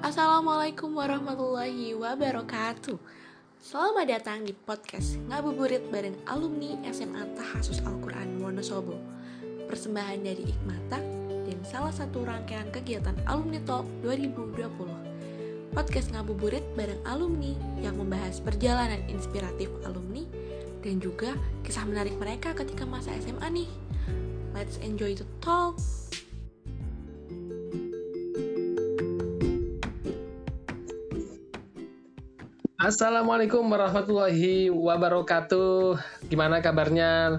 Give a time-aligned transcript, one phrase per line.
[0.00, 2.96] Assalamualaikum warahmatullahi wabarakatuh.
[3.60, 8.96] Selamat datang di podcast Ngabuburit bareng alumni SMA Tahasus Al-Quran Wonosobo.
[9.68, 11.04] Persembahan dari Ikmatak
[11.44, 17.52] dan salah satu rangkaian kegiatan Alumni Talk 2020 Podcast Ngabuburit bareng alumni
[17.84, 20.24] yang membahas perjalanan inspiratif alumni
[20.80, 23.70] dan juga kisah menarik mereka ketika masa SMA nih.
[24.56, 25.76] Let's enjoy the talk
[32.90, 35.94] Assalamualaikum warahmatullahi wabarakatuh.
[36.26, 37.38] Gimana kabarnya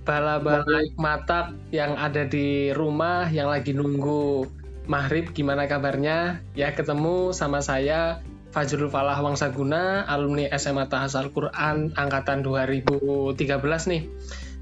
[0.00, 4.48] bala-bala matak yang ada di rumah yang lagi nunggu
[4.88, 5.28] maghrib?
[5.36, 6.40] Gimana kabarnya?
[6.56, 8.24] Ya ketemu sama saya
[8.56, 13.36] Fajrul Falah Wangsaguna, alumni SMA Tahas Al-Quran angkatan 2013
[13.92, 14.08] nih.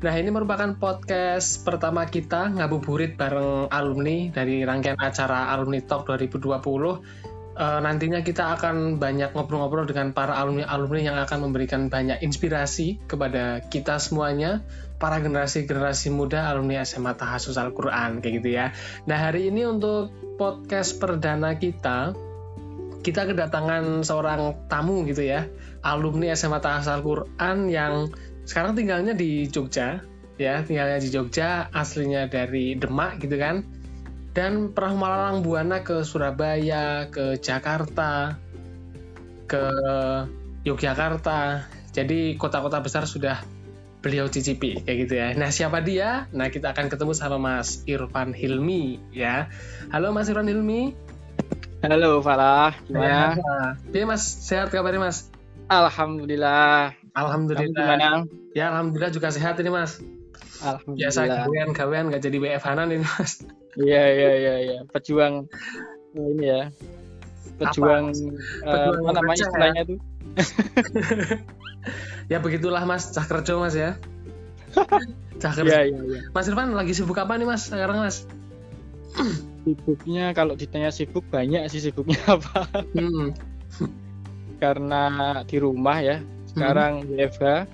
[0.02, 7.30] Nah ini merupakan podcast pertama kita ngabuburit bareng alumni dari rangkaian acara Alumni Talk 2020
[7.57, 13.65] uh, nantinya kita akan banyak ngobrol-ngobrol dengan para alumni-alumni yang akan memberikan banyak inspirasi kepada
[13.67, 14.62] kita semuanya,
[15.01, 18.77] para generasi-generasi muda alumni SMA Tahasus Al-Quran, kayak gitu ya.
[19.09, 22.15] Nah, hari ini untuk podcast perdana kita,
[23.01, 25.48] kita kedatangan seorang tamu gitu ya,
[25.81, 28.12] alumni SMA Tahasus Al-Quran yang
[28.45, 30.05] sekarang tinggalnya di Jogja,
[30.37, 33.80] ya, tinggalnya di Jogja, aslinya dari Demak gitu kan
[34.31, 38.39] dan pernah melalang buana ke Surabaya, ke Jakarta,
[39.50, 39.64] ke
[40.62, 41.67] Yogyakarta.
[41.91, 43.42] Jadi kota-kota besar sudah
[44.01, 45.34] beliau cicipi kayak gitu ya.
[45.34, 46.31] Nah siapa dia?
[46.31, 49.51] Nah kita akan ketemu sama Mas Irfan Hilmi ya.
[49.91, 50.95] Halo Mas Irfan Hilmi.
[51.81, 53.41] Halo Farah, gimana?
[53.89, 55.33] Iya Mas, sehat kabarnya Mas?
[55.67, 56.92] Alhamdulillah.
[57.17, 57.73] Alhamdulillah.
[57.73, 58.08] Gimana?
[58.53, 59.98] Ya Alhamdulillah juga sehat ini Mas.
[60.61, 61.11] Alhamdulillah.
[61.11, 63.42] Biasa gawean-gawean nggak jadi WF Hanan ini Mas.
[63.79, 64.79] Iya iya iya iya.
[64.91, 65.47] Pejuang
[66.17, 66.63] ini ya.
[67.61, 68.17] Pejuang,
[68.65, 69.99] Apa, uh, apa namanya istilahnya tuh?
[72.33, 74.01] ya begitulah Mas, cah kerja Mas ya.
[75.41, 75.89] Cah kerja.
[75.89, 76.20] Iya iya iya.
[76.36, 78.29] Mas Irfan lagi sibuk apa nih Mas sekarang Mas?
[79.64, 82.69] Sibuknya kalau ditanya sibuk banyak sih sibuknya apa?
[82.92, 83.33] Hmm.
[84.61, 86.20] Karena di rumah ya.
[86.53, 87.67] Sekarang WFH.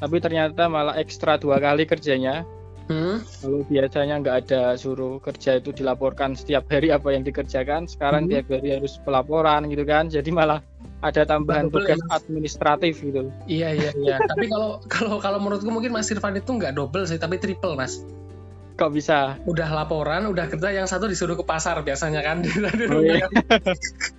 [0.00, 2.46] Tapi ternyata malah ekstra dua kali kerjanya.
[2.90, 3.22] Hmm.
[3.22, 8.34] Kalau biasanya nggak ada suruh kerja itu dilaporkan setiap hari apa yang dikerjakan, sekarang Hmm.
[8.34, 10.10] tiap hari harus pelaporan gitu kan.
[10.10, 10.58] Jadi malah
[10.98, 13.30] ada tambahan Double tugas ya, administratif gitu.
[13.46, 14.16] Iya iya iya.
[14.30, 18.02] tapi kalau kalau kalau menurutku mungkin Mas Irfan itu nggak double sih, tapi triple Mas.
[18.74, 19.36] Kok bisa?
[19.44, 22.40] Udah laporan, udah kerja, yang satu disuruh ke pasar biasanya kan.
[22.90, 23.28] Oh, iya.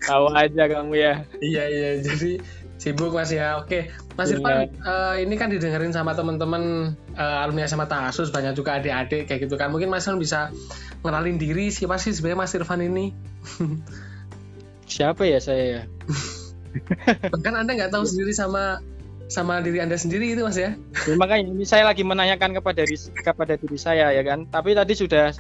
[0.06, 1.14] Tahu aja kamu ya.
[1.42, 1.90] iya iya.
[2.00, 2.38] Jadi
[2.82, 3.62] sibuk Mas ya.
[3.62, 4.42] Oke, Mas Iya.
[4.42, 9.46] Irfan, eh, ini kan didengerin sama teman-teman eh, alumni SMA Tahasus, banyak juga adik-adik kayak
[9.46, 9.70] gitu kan.
[9.70, 10.50] Mungkin Mas Irfan bisa
[11.06, 13.14] ngenalin diri siapa sih sebenarnya Mas Irfan ini?
[14.92, 15.82] Siapa ya saya ya?
[17.32, 18.84] Bahkan Anda nggak tahu sendiri sama
[19.32, 20.76] sama diri Anda sendiri itu Mas ya?
[21.08, 24.52] Ya, makanya ini saya lagi menanyakan kepada diri, kepada diri saya ya kan.
[24.52, 25.32] Tapi tadi sudah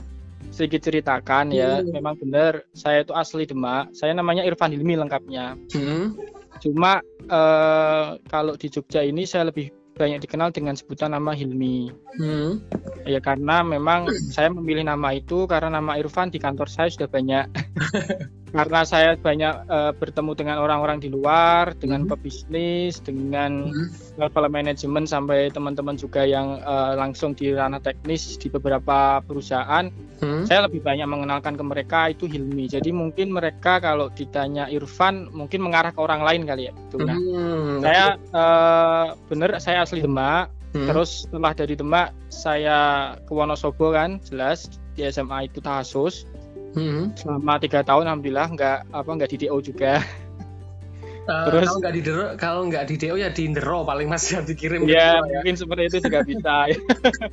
[0.55, 1.83] sedikit ceritakan ya.
[1.83, 1.91] Hmm.
[1.91, 3.91] Memang benar saya itu asli Demak.
[3.91, 5.59] Saya namanya Irfan Hilmi lengkapnya.
[5.75, 6.15] Hmm.
[6.61, 11.91] Cuma eh, kalau di Jogja ini saya lebih banyak dikenal dengan sebutan nama Hilmi.
[12.17, 12.63] Hmm.
[13.05, 17.45] Ya karena memang saya memilih nama itu karena nama Irfan di kantor saya sudah banyak.
[18.51, 22.11] karena saya banyak eh, bertemu dengan orang-orang di luar, dengan Hmm.
[22.11, 23.87] pebisnis, dengan Hmm.
[24.19, 29.87] level manajemen sampai teman-teman juga yang eh, langsung di ranah teknis di beberapa perusahaan.
[30.19, 30.43] Hmm.
[30.45, 32.67] Saya lebih banyak mengenalkan ke mereka itu Hilmi.
[32.67, 36.73] Jadi mungkin mereka kalau ditanya Irfan mungkin mengarah ke orang lain kali ya.
[36.75, 37.07] Gitu.
[37.07, 37.79] Nah, Hmm.
[37.79, 40.51] saya eh, bener saya asli Demak.
[40.71, 40.87] Hmm.
[40.87, 42.79] Terus setelah dari Demak saya
[43.27, 46.27] ke Wonosobo kan jelas di SMA itu Tahasus
[46.71, 47.11] Hmm.
[47.13, 49.99] selama tiga tahun alhamdulillah nggak apa nggak di DO juga.
[51.21, 54.23] Eh, Terus- kalau nggak di DRO, kalau nggak di DO ya di Ndero paling mas
[54.27, 55.41] yang dikirim gitu Ya ya.
[55.41, 56.55] mungkin seperti itu juga bisa.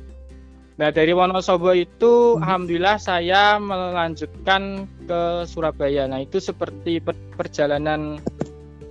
[0.79, 2.43] nah dari Wonosobo itu Hmm.
[2.43, 6.03] alhamdulillah saya melanjutkan ke Surabaya.
[6.05, 8.19] Nah itu seperti per- perjalanan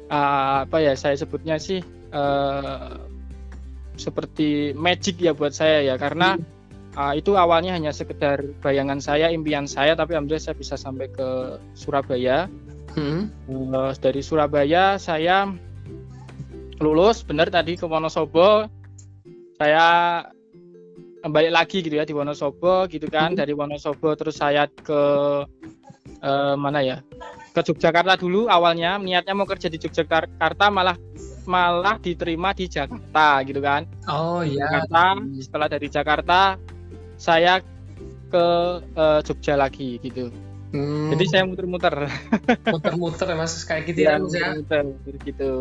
[0.08, 2.88] ah, apa ya saya sebutnya sih eh,
[3.94, 6.38] seperti magic ya buat saya ya karena
[6.98, 11.56] ah, itu awalnya hanya sekedar bayangan saya, impian saya, tapi alhamdulillah saya bisa sampai ke
[11.78, 12.50] Surabaya.
[12.98, 13.30] Hmm.
[13.46, 15.46] Eh, dari Surabaya saya
[16.82, 18.66] lulus benar tadi ke Wonosobo
[19.58, 19.86] saya
[21.26, 23.38] balik lagi gitu ya di Wonosobo gitu kan Hmm.
[23.38, 25.02] dari Wonosobo terus saya ke
[26.22, 27.02] eh, mana ya
[27.50, 30.94] ke Yogyakarta dulu awalnya niatnya mau kerja di Yogyakarta malah
[31.50, 34.62] malah diterima di Jakarta gitu kan Oh iya.
[34.62, 36.54] Jakarta setelah dari Jakarta
[37.18, 37.60] saya
[38.30, 38.46] ke
[38.94, 40.30] eh, Jogja lagi gitu
[40.68, 42.12] Hmm, Jadi saya muter-muter.
[42.68, 44.48] muter-muter ya mas kayak gitu ya, Iya, Mas, ya.
[44.52, 45.52] muter-muter gitu.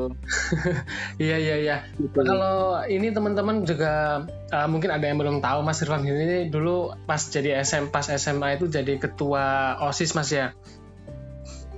[1.24, 1.77] Iya iya iya.
[1.95, 2.12] Gitu.
[2.12, 7.24] Kalau ini teman-teman juga uh, mungkin ada yang belum tahu Mas Irfan ini dulu pas
[7.24, 10.51] jadi SM pas SMA itu jadi ketua OSIS Mas ya.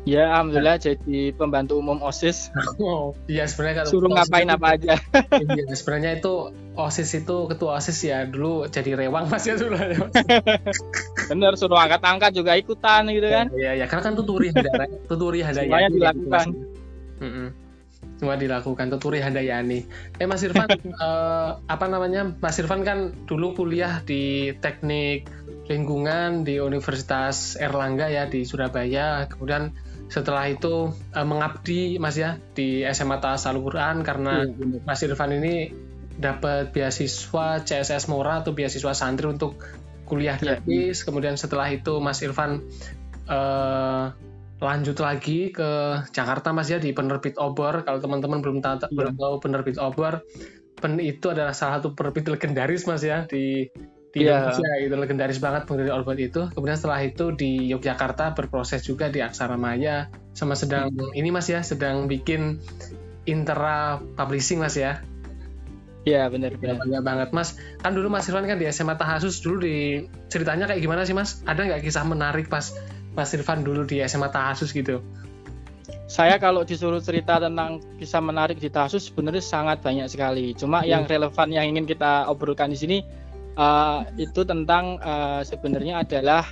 [0.07, 2.49] Ya, alhamdulillah jadi pembantu umum OSIS.
[2.79, 4.93] Oh, iya sebenarnya kalau Suruh ngapain itu- apa aja.
[5.35, 6.33] Iya, sebenarnya itu
[6.79, 9.75] OSIS itu ketua OSIS ya dulu jadi rewang Mas ya dulu.
[11.29, 13.51] Bener, suruh angkat-angkat juga ikutan gitu kan.
[13.53, 15.67] Iya iya karena kan tuturi hadara, tuturi hadayani.
[15.67, 16.47] Semuanya gitu, dilakukan.
[16.47, 17.19] Mas.
[17.19, 17.47] Mm-mm.
[18.19, 19.79] Semua dilakukan tuturi hadayani.
[20.17, 20.67] Eh Mas Irfan,
[21.05, 22.33] eh, apa namanya?
[22.39, 25.27] Mas Irfan kan dulu kuliah di teknik
[25.69, 29.27] lingkungan di Universitas Erlangga ya di Surabaya.
[29.29, 29.75] Kemudian
[30.09, 34.81] setelah itu eh, mengabdi Mas ya di SMA Tas Al Quran karena bener.
[34.83, 35.69] Mas Irfan ini
[36.19, 39.61] dapat beasiswa CSS Mora atau beasiswa santri untuk
[40.09, 40.59] kuliah Iya.
[40.59, 41.05] gratis.
[41.05, 42.65] Kemudian setelah itu Mas Irfan
[43.29, 44.05] eh,
[44.59, 47.85] lanjut lagi ke Jakarta Mas ya di penerbit Obor.
[47.87, 48.91] Kalau teman-teman belum tahu Iya.
[48.91, 50.25] belum tahu penerbit Obor,
[50.75, 53.69] pen itu adalah salah satu penerbit legendaris Mas ya di
[54.09, 54.49] di Iya.
[54.49, 56.41] Indonesia itu legendaris banget penerbit Obor itu.
[56.49, 61.61] Kemudian setelah itu di Yogyakarta berproses juga di Aksara Maya sama sedang ini Mas ya
[61.61, 62.57] sedang bikin
[63.23, 65.05] Intera Publishing Mas ya.
[66.01, 66.75] Iya, bener Ya, bener.
[66.79, 67.53] bangga banget Mas.
[67.77, 69.75] Kan dulu Mas Irfan kan di SMA Tahasus dulu di
[70.25, 71.43] ceritanya kayak gimana sih Mas?
[71.43, 72.73] Ada nggak kisah menarik pas
[73.13, 75.05] Mas Irfan dulu di SMA Tahasus gitu?
[76.09, 80.57] Saya kalau disuruh cerita tentang kisah menarik di Tasus sebenarnya sangat banyak sekali.
[80.57, 80.97] Cuma Iya.
[80.97, 82.97] yang relevan yang ingin kita obrolkan di sini
[83.59, 86.47] eh, itu tentang eh, sebenarnya adalah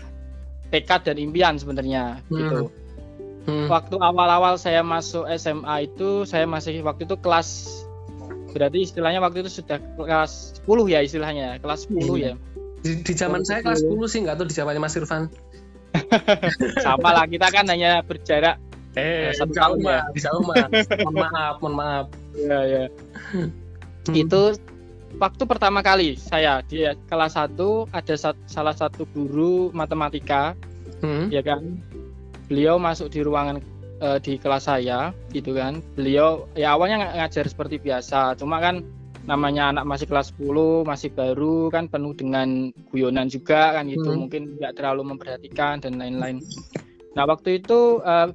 [0.68, 2.38] tekad dan impian sebenarnya Hmm.
[2.38, 2.60] gitu.
[3.48, 3.72] Hmm.
[3.72, 7.80] Waktu awal-awal saya masuk SMA itu saya masih waktu itu kelas
[8.50, 12.28] berarti istilahnya waktu itu sudah kelas 10 ya istilahnya, kelas 10 Iya.
[12.28, 12.34] ya.
[12.78, 15.32] Di, di zaman saya kelas 10 sih nggak tahu di zamannya Mas Irfan.
[16.84, 18.60] Sama lah kita kan hanya berjarak
[18.94, 20.02] Eh, Eh, satu tahun ya.
[20.18, 20.66] jauh mah.
[21.06, 22.06] mohon maaf, mohon maaf.
[22.36, 22.84] ya ya.
[23.32, 23.50] Hmm.
[24.12, 24.42] itu
[25.18, 30.54] waktu pertama kali saya di kelas 1 ada sat- salah satu guru matematika
[30.98, 31.30] Hmm.
[31.30, 31.78] ya kan?
[32.50, 33.62] Beliau masuk di ruangan
[33.98, 35.82] eh, di kelas saya gitu kan?
[35.94, 38.82] Beliau ya awalnya ng- ngajar seperti biasa cuma kan
[39.28, 44.10] namanya anak masih kelas 10 masih baru kan penuh dengan guyonan juga kan gitu.
[44.10, 44.26] Hmm.
[44.26, 46.40] mungkin nggak terlalu memperhatikan dan lain-lain.
[47.14, 48.30] Nah waktu itu eh,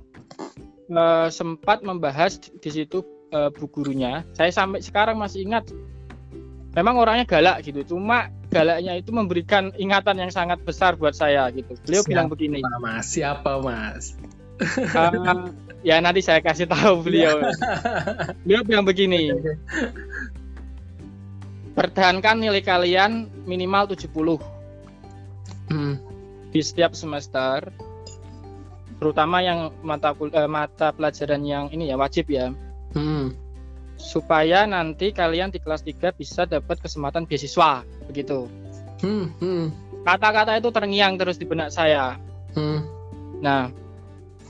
[0.90, 3.00] eh, sempat membahas di, di situ
[3.32, 4.22] eh, bu gurunya.
[4.36, 5.66] Saya sampai sekarang masih ingat
[6.72, 11.76] memang orangnya galak gitu cuma galaknya itu memberikan ingatan yang sangat besar buat saya gitu
[11.84, 12.10] beliau Siapa?
[12.10, 14.16] bilang begini Mas, siapa Mas?
[14.62, 15.50] Uh,
[15.82, 17.42] ya nanti saya kasih tahu beliau.
[18.46, 19.34] beliau bilang begini.
[21.72, 24.38] Pertahankan nilai kalian minimal 70
[25.72, 25.96] Hmm.
[26.52, 27.72] di setiap semester.
[29.00, 32.52] Terutama yang mata eh, mata pelajaran yang ini ya wajib ya.
[32.92, 33.34] Hmm.
[34.02, 38.50] Supaya nanti kalian di kelas 3 bisa dapat kesempatan beasiswa begitu.
[38.98, 39.30] Hmm.
[39.38, 39.70] Hmm.
[40.02, 42.18] Kata-kata itu terngiang terus di benak saya.
[42.58, 42.82] Hmm.
[43.38, 43.70] Nah,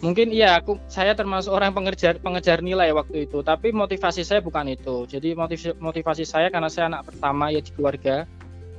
[0.00, 4.72] mungkin iya aku saya termasuk orang pengejar pengejar nilai waktu itu, tapi motivasi saya bukan
[4.72, 5.04] itu.
[5.04, 8.24] Jadi motivasi motivasi saya karena saya anak pertama ya di keluarga.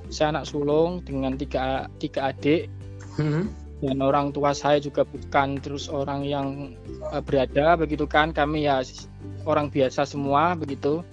[0.10, 2.68] Saya anak sulung dengan tiga tiga adik
[3.14, 3.46] Hmm.
[3.83, 6.80] Dan orang tua saya juga bukan terus orang yang
[7.12, 8.31] eh, berada begitu kan.
[8.31, 8.79] Kami ya
[9.43, 11.03] orang biasa semua begitu.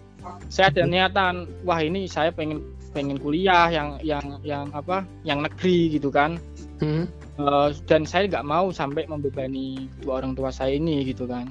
[0.52, 2.62] Saya ada niatan, wah ini saya pengen
[2.95, 5.02] pengen kuliah yang yang yang apa?
[5.26, 6.38] Yang negeri gitu kan.
[6.78, 7.11] Hmm.
[7.40, 11.49] Eh, dan saya nggak mau sampai membebani kedua orang tua saya ini gitu kan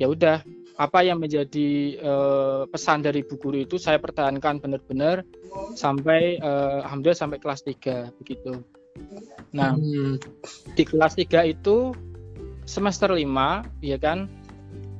[0.00, 0.40] ya udah
[0.80, 5.20] apa yang menjadi eh, pesan dari bu guru itu saya pertahankan benar-benar
[5.76, 8.64] sampai eh, alhamdulillah sampai kelas 3 begitu
[9.52, 10.16] nah Hmm.
[10.72, 11.92] di kelas 3 itu
[12.64, 14.28] semester 5 ya kan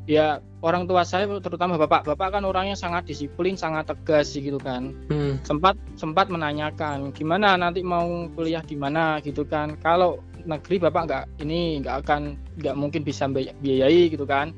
[0.04, 4.92] ya orang tua saya terutama bapak bapak kan orangnya sangat disiplin sangat tegas gitu kan
[5.08, 5.38] Hmm.
[5.46, 11.24] sempat sempat menanyakan gimana nanti mau kuliah di mana gitu kan kalau negeri bapak nggak
[11.40, 14.50] ini nggak akan nggak mungkin bisa bi- biayai gitu kan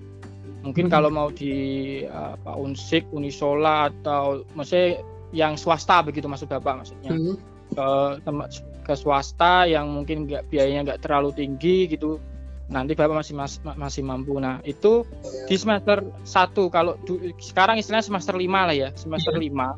[0.64, 0.92] mungkin Hmm.
[0.96, 1.52] kalau mau di
[2.08, 5.04] apa unsik unisola atau maksudnya
[5.36, 7.36] yang swasta begitu maksud bapak maksudnya Hmm.
[7.68, 7.88] ke
[8.24, 12.20] tempat ke swasta yang mungkin nggak biayanya nggak terlalu tinggi gitu
[12.68, 14.36] nanti bapak masih mas- ma- masih mampu.
[14.40, 15.04] Nah itu
[15.48, 19.76] di semester 1 kalau du- sekarang istilahnya semester 5 lah ya semester 5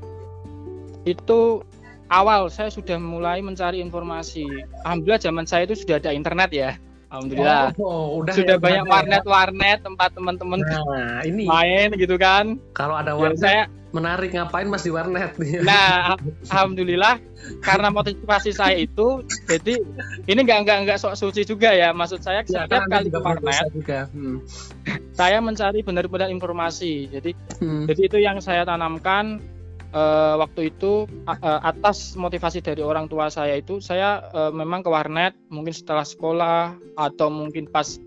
[1.06, 1.62] itu
[2.10, 4.46] awal saya sudah mulai mencari informasi.
[4.86, 6.70] Alhamdulillah zaman saya itu sudah ada internet ya
[7.06, 7.70] Alhamdulillah.
[7.78, 8.90] Oh, udah Sudah ya, banyak ya.
[8.90, 12.58] warnet-warnet tempat teman-teman Nah, ini main gitu kan.
[12.72, 15.32] kalau ada Ya, warnet saya menarik ngapain Mas di warnet?
[15.62, 17.22] Nah, al- alhamdulillah
[17.62, 19.78] karena motivasi saya itu, jadi
[20.26, 21.94] ini nggak nggak nggak sok suci juga ya.
[21.94, 24.10] Maksud saya Ya, setiap kali ke warnet, juga.
[24.10, 24.42] Hmm.
[25.12, 27.06] saya mencari benar-benar informasi.
[27.08, 27.86] Jadi, Hmm.
[27.86, 29.38] jadi itu yang saya tanamkan
[29.92, 34.90] eh, waktu itu eh, atas motivasi dari orang tua saya itu, saya eh, memang ke
[34.90, 37.98] warnet mungkin setelah sekolah atau mungkin pas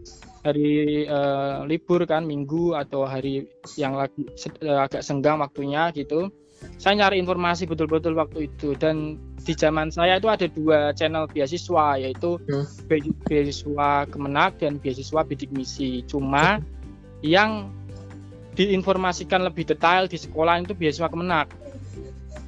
[0.44, 4.24] hari eh, libur kan minggu atau hari yang lagi
[4.64, 6.32] eh, agak senggang waktunya gitu
[6.80, 8.76] saya nyari informasi betul-betul waktu itu.
[8.76, 12.66] Dan di zaman saya itu ada dua channel beasiswa yaitu Hmm.
[12.88, 16.04] be- beasiswa Kemenak dan beasiswa bidik misi.
[16.04, 16.60] Cuma
[17.24, 17.72] yang
[18.56, 21.48] diinformasikan lebih detail di sekolah itu beasiswa Kemenak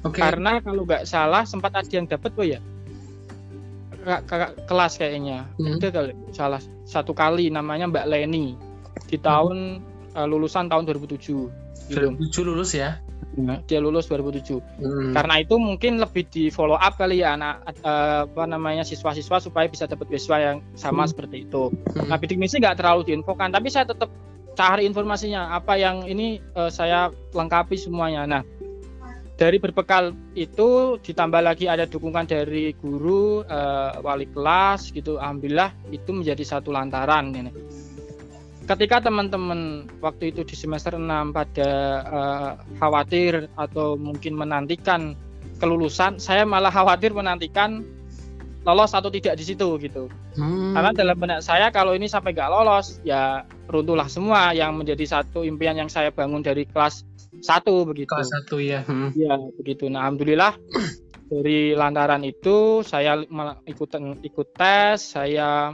[0.02, 0.18] Oke.
[0.18, 2.58] karena kalau nggak salah sempat ada yang dapat oh ya
[4.02, 5.78] Kakak- kelas kayaknya Hmm.
[5.78, 8.58] ada kali salah satu kali namanya Mbak Leni
[9.06, 9.78] di tahun
[10.10, 11.46] eh, lulusan tahun 2007
[11.86, 11.96] gitu.
[11.96, 12.98] 2007 lulus ya.
[13.32, 15.14] Nah, dia lulus 2007 Hmm.
[15.14, 19.70] karena itu mungkin lebih di follow up kali ya anak eh, apa namanya siswa-siswa supaya
[19.70, 21.10] bisa dapat beasiswa yang sama Hmm.
[21.14, 22.10] seperti itu Hmm.
[22.10, 24.10] Nah, bidik misi nggak terlalu diinfokan, tapi saya tetap
[24.52, 25.54] cari informasinya.
[25.54, 28.26] Apa yang ini eh, saya lengkapi semuanya.
[28.26, 28.42] Nah,
[29.36, 35.16] dari berbekal itu ditambah lagi ada dukungan dari guru, eh, wali kelas gitu.
[35.16, 37.52] Alhamdulillah itu menjadi satu lantaran ini.
[38.62, 41.70] Ketika teman-teman waktu itu di semester 6 pada
[42.04, 45.16] eh, khawatir atau mungkin menantikan
[45.58, 47.82] kelulusan, saya malah khawatir menantikan
[48.62, 50.06] lolos atau tidak di situ gitu.
[50.38, 50.72] Hmm.
[50.72, 55.42] Karena dalam benak saya kalau ini sampai nggak lolos ya runtuhlah semua yang menjadi satu
[55.42, 57.02] impian yang saya bangun dari kelas
[57.40, 58.12] satu begitu.
[58.12, 58.84] kelas satu ya.
[58.84, 59.14] Hmm.
[59.16, 59.88] Ya begitu.
[59.88, 60.52] Nah alhamdulillah
[61.32, 63.88] dari lantaran itu saya mel- ikut
[64.20, 65.72] ikut tes, saya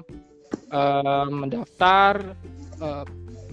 [0.70, 2.36] eh, mendaftar
[2.78, 3.04] eh,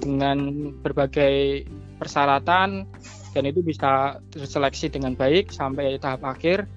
[0.03, 0.37] dengan
[0.85, 1.65] berbagai
[1.97, 2.85] persyaratan
[3.33, 6.67] dan itu bisa terseleksi dengan baik sampai tahap akhir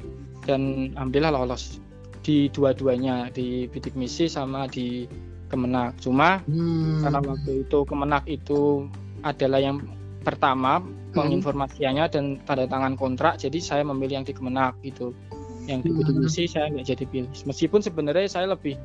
[0.46, 1.82] dan alhamdulillah lolos
[2.24, 5.04] di dua-duanya di bidik misi sama di
[5.48, 5.96] Kemenak.
[6.00, 7.00] Cuma Hmm.
[7.00, 8.84] karena waktu itu Kemenak itu
[9.24, 9.80] adalah yang
[10.20, 15.14] pertama penginformasiannya dan tanda tangan kontrak jadi saya memilih yang di Kemenak gitu
[15.64, 16.28] yang di bidik Hmm.
[16.28, 18.76] saya nggak jadi pilih meskipun sebenarnya saya lebih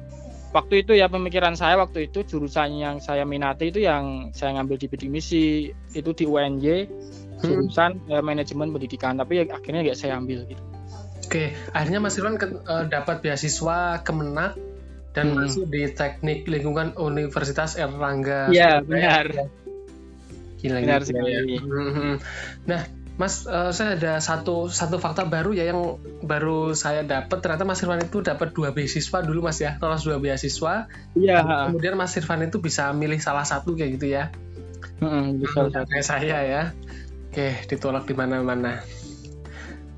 [0.51, 4.77] waktu itu ya pemikiran saya waktu itu jurusan yang saya minati itu yang saya ngambil
[4.77, 5.45] di bidik misi
[5.89, 6.87] itu di UNY
[7.33, 7.49] Hmm.
[7.49, 10.63] jurusan eh, manajemen pendidikan tapi ya akhirnya nggak saya ambil gitu
[11.23, 14.53] Oke, akhirnya Mas Irwan ke- eh, dapat beasiswa Kemenak
[15.11, 15.41] dan Hmm.
[15.41, 18.49] masuk di Teknik Lingkungan Universitas Erlangga.
[18.49, 19.31] Iya benar
[20.63, 21.31] Gila, benar gila, sekali.
[21.35, 21.41] ya.
[21.59, 22.13] Mhm.
[22.65, 22.81] Nah,
[23.13, 27.45] Mas, eh, saya ada satu satu fakta baru ya yang baru saya dapat.
[27.45, 30.89] Ternyata Mas Irwan itu dapat dua beasiswa dulu Mas ya, lolos dua beasiswa.
[31.13, 34.33] iya Kemudian Mas Irwan itu bisa milih salah satu kayak gitu ya.
[34.97, 35.79] mm, bisa bisa.
[35.85, 36.63] Kayak saya ya.
[37.29, 38.81] Oke, ditolak di mana-mana.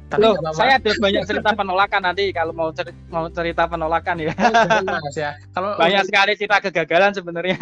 [0.06, 4.38] Tapi Loh, saya ada banyak cerita penolakan nanti kalau mau ceri- mau cerita penolakan ya.
[4.38, 5.32] Oh, jangan, Mas ya.
[5.50, 7.58] Kalau Banyak sekali cerita kegagalan sebenarnya.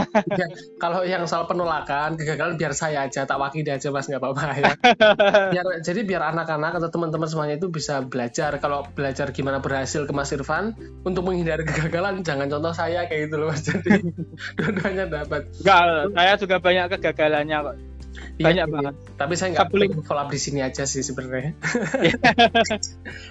[0.75, 4.73] kalau yang soal penolakan, kegagalan biar saya aja, tak wakili aja Mas nggak apa-apa ya.
[5.55, 8.59] biar jadi biar anak-anak atau teman-teman semuanya itu bisa belajar.
[8.59, 10.75] Kalau belajar gimana berhasil ke Mas Irfan
[11.07, 13.63] untuk menghindari kegagalan, jangan contoh saya kayak gitu loh Mas.
[13.63, 14.03] Jadi
[14.59, 15.47] dua-duanya dapat.
[15.63, 17.75] Enggak, saya juga banyak kegagalannya kok.
[18.13, 18.73] Iya, Banyak iya.
[18.73, 18.93] banget.
[19.13, 21.53] Tapi saya nggak Sebelum- collab di sini aja sih sebenarnya.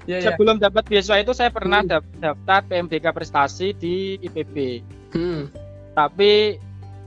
[0.07, 0.29] ya ya.
[0.29, 2.03] Sebelum dapat beasiswa itu saya pernah Hmm.
[2.17, 4.57] daftar PMDK prestasi di IPB.
[5.13, 5.49] Hmm.
[5.93, 6.59] Tapi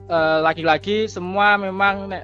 [0.05, 2.23] eh, lagi-lagi semua memang nek,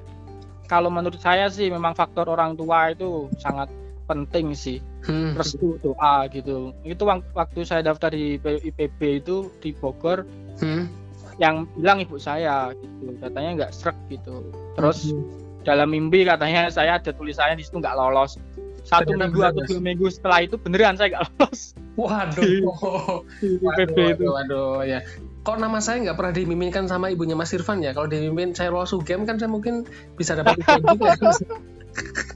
[0.66, 3.68] kalau menurut saya sih memang faktor orang tua itu sangat
[4.06, 4.78] penting sih.
[5.02, 5.34] Hmm.
[5.34, 6.78] Restu doa gitu.
[6.82, 10.24] Itu wak- waktu saya daftar di IPB itu di Bogor
[10.58, 10.86] Hmm.
[11.42, 13.18] Yang bilang ibu saya gitu.
[13.18, 14.46] Katanya nggak srek gitu.
[14.78, 15.26] Terus Hmm.
[15.66, 18.38] dalam mimpi katanya saya ada tulisannya di situ nggak lolos
[18.82, 21.62] satu Ternyata minggu atau dua minggu setelah itu beneran saya nggak lolos
[21.98, 22.42] Waduh.
[22.42, 22.58] di
[23.62, 25.00] Waduh, waduh, waduh, ya.
[25.42, 27.94] Kok nama saya nggak pernah dimimpinkan sama ibunya Mas Irfan ya?
[27.94, 29.86] Kalau dimimpin saya lolos UGM kan saya mungkin
[30.18, 31.14] bisa dapat juga.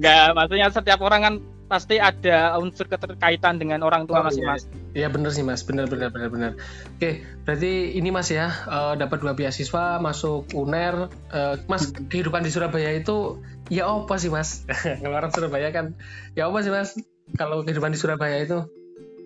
[0.02, 1.34] nggak maksudnya setiap orang kan
[1.65, 6.07] pasti ada unsur keterkaitan dengan orang tua Oh, masing-masing Iya bener sih Mas, bener bener
[6.07, 6.51] bener bener.
[6.95, 11.12] Oke, berarti ini Mas ya eh, dapat dua beasiswa masuk UNER.
[11.36, 14.63] Eh, mas kehidupan di Surabaya itu ya apa sih Mas?
[15.03, 15.91] Kalau orang Surabaya kan
[16.38, 16.95] ya apa sih Mas?
[17.36, 18.63] Kalau kehidupan di Surabaya itu?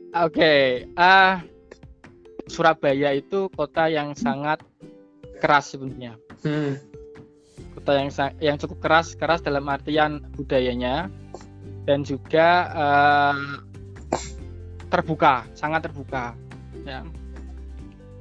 [0.09, 1.45] oke ah
[2.49, 4.63] Surabaya itu kota yang sangat
[5.37, 6.79] keras sebenarnya Hmm.
[7.75, 11.11] kota yang yang cukup keras keras dalam artian budayanya
[11.89, 13.37] dan juga eh,
[14.93, 16.37] terbuka sangat terbuka
[16.85, 17.01] ya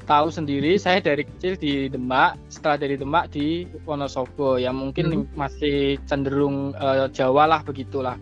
[0.08, 5.28] tahu sendiri saya dari kecil di Demak setelah dari Demak di Wonosobo yang mungkin Hmm.
[5.36, 8.16] masih cenderung eh, Jawa lah begitulah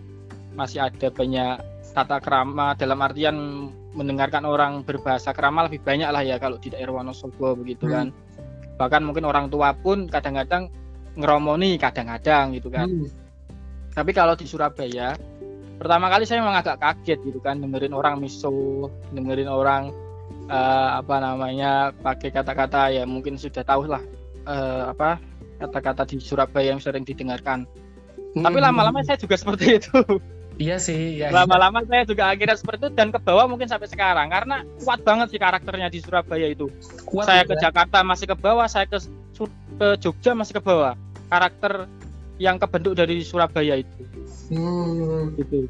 [0.51, 1.63] masih ada banyak
[1.95, 3.37] tata krama dalam artian
[3.95, 7.95] mendengarkan orang berbahasa krama lebih banyak lah ya kalau di daerah Wonosobo begitu Hmm.
[7.95, 8.07] kan
[8.77, 10.67] bahkan mungkin orang tua pun kadang-kadang
[11.17, 13.07] ngeromoni kadang-kadang gitu kan Hmm.
[13.95, 15.15] tapi kalau di Surabaya
[15.77, 19.93] pertama kali saya memang agak kaget gitu kan dengerin orang miso dengerin orang
[20.49, 24.01] eh, apa namanya pakai kata-kata ya mungkin sudah tahu lah
[24.45, 25.21] eh, apa
[25.57, 27.65] kata-kata di Surabaya yang sering didengarkan
[28.37, 28.69] tapi Hmm.
[28.69, 29.97] lama-lama saya juga seperti itu
[30.57, 31.29] Iya sih, ya.
[31.29, 35.29] lama-lama saya juga akhirnya seperti itu dan ke bawah mungkin sampai sekarang karena kuat banget
[35.29, 36.65] sih karakternya di Surabaya itu
[37.05, 37.49] Kuat saya ya.
[37.49, 38.97] ke Jakarta masih ke bawah saya ke
[39.77, 40.97] ke Jogja masih ke bawah
[41.29, 41.85] karakter
[42.37, 44.01] yang kebentuk dari Surabaya itu
[44.47, 45.35] Hmm.
[45.35, 45.67] gitu.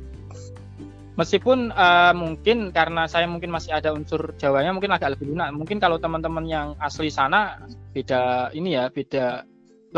[1.18, 5.50] Meskipun eh, mungkin karena saya mungkin masih ada unsur Jawanya mungkin agak lebih lunak.
[5.50, 7.58] Mungkin kalau teman-teman yang asli sana
[7.98, 9.42] beda ini ya, beda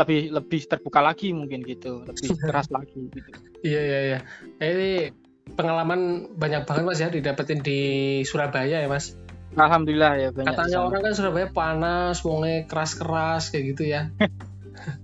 [0.00, 3.30] lebih lebih terbuka lagi mungkin gitu, lebih keras lagi gitu.
[3.60, 4.18] Iya iya iya.
[4.64, 5.12] Ini
[5.60, 7.80] pengalaman banyak banget mas ya didapetin di
[8.24, 9.12] Surabaya ya mas.
[9.60, 10.56] Alhamdulillah ya banyak.
[10.56, 10.86] Katanya sana.
[10.88, 14.08] orang kan Surabaya panas, wongnya keras-keras kayak gitu ya.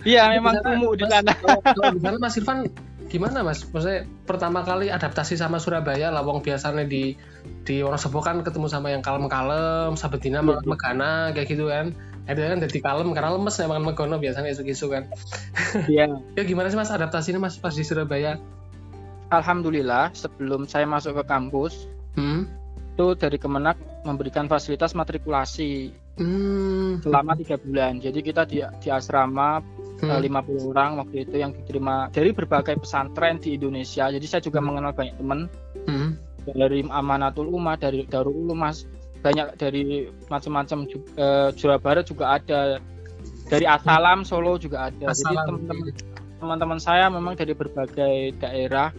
[0.02, 1.33] Iya memang kumuh di sana.
[1.76, 2.59] Kalau di sana Mas Irfan
[3.07, 3.62] gimana mas?
[3.71, 7.14] Maksudnya pertama kali adaptasi sama Surabaya lah, wong biasanya di
[7.62, 10.71] di Wonosobo kan ketemu sama yang kalem-kalem, sabetina Iya, makan iya.
[10.71, 11.95] megana kayak gitu kan.
[12.26, 15.07] Ada kan jadi kalem karena lemes ya makan megono biasanya isu-isu kan.
[15.87, 16.11] Iya.
[16.38, 18.43] Ya gimana sih mas adaptasinya mas pas di Surabaya?
[19.31, 22.49] Alhamdulillah sebelum saya masuk ke kampus Hmm.
[22.97, 27.05] itu dari Kemenak memberikan fasilitas matrikulasi Hmm.
[27.05, 28.00] selama tiga bulan.
[28.00, 29.61] Jadi kita di di asrama
[29.97, 30.12] Hmm.
[30.12, 34.12] eh, 50 orang waktu itu yang diterima dari berbagai pesantren di Indonesia.
[34.12, 35.49] Jadi saya juga mengenal banyak teman
[35.88, 36.21] Hmm.
[36.45, 38.85] dari Amanatul Ummah, dari Darul Ulum, Mas.
[39.25, 40.87] Banyak dari macam-macam
[41.17, 42.79] eh, Jawa Barat juga ada.
[43.47, 45.11] Dari Asalam Solo juga ada.
[45.11, 45.45] Jadi Asalam.
[45.65, 45.95] teman-teman
[46.37, 48.93] teman-teman saya memang dari berbagai daerah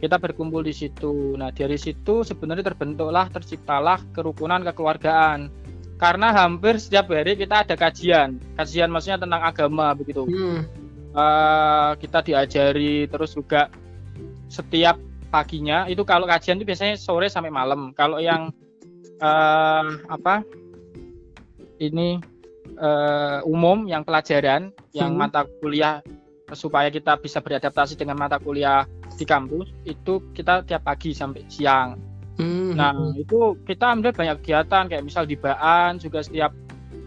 [0.00, 1.36] kita berkumpul di situ.
[1.36, 5.52] Nah, dari situ sebenarnya terbentuklah, terciptalah kerukunan kekeluargaan.
[6.00, 8.40] Karena hampir setiap hari kita ada kajian.
[8.56, 10.24] Kajian maksudnya tentang agama begitu.
[10.24, 10.64] Hmm.
[11.12, 13.68] Eh, kita diajari terus juga
[14.48, 14.96] setiap
[15.28, 17.92] paginya itu kalau kajian itu biasanya sore sampai malam.
[17.92, 18.48] Kalau yang
[19.20, 20.40] eh, apa
[21.76, 22.16] ini
[22.80, 25.20] eh, umum yang pelajaran yang Hmm.
[25.20, 26.00] mata kuliah
[26.50, 32.09] supaya kita bisa beradaptasi dengan mata kuliah di kampus itu kita tiap pagi sampai siang.
[32.40, 32.72] Hmm.
[32.72, 36.56] Nah, itu kita ambil banyak kegiatan kayak misal di Baan juga setiap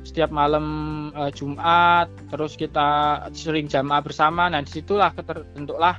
[0.06, 0.66] setiap malam
[1.18, 4.52] eh, Jumat, terus kita sering jamaah bersama.
[4.52, 5.98] Nah, di situlah terbentuklah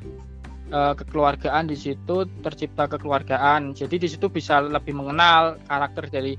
[0.71, 3.75] eh, kekeluargaan di situ tercipta kekeluargaan.
[3.75, 6.39] Jadi di situ bisa lebih mengenal karakter dari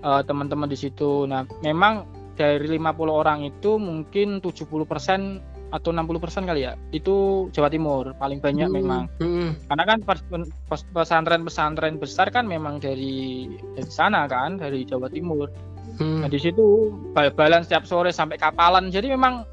[0.00, 1.28] eh, teman-teman di situ.
[1.28, 8.12] Nah, memang dari 50 orang itu mungkin 70% atau 60% kali ya itu Jawa Timur
[8.14, 8.76] paling banyak Hmm.
[8.76, 9.56] memang Hmm.
[9.66, 10.26] karena kan pes-
[10.68, 15.48] pes- pesantren-pesantren besar kan memang dari dari sana kan dari Jawa Timur
[15.96, 16.20] Hmm.
[16.20, 19.48] nah di situ bal-balan setiap sore sampai kapalan jadi memang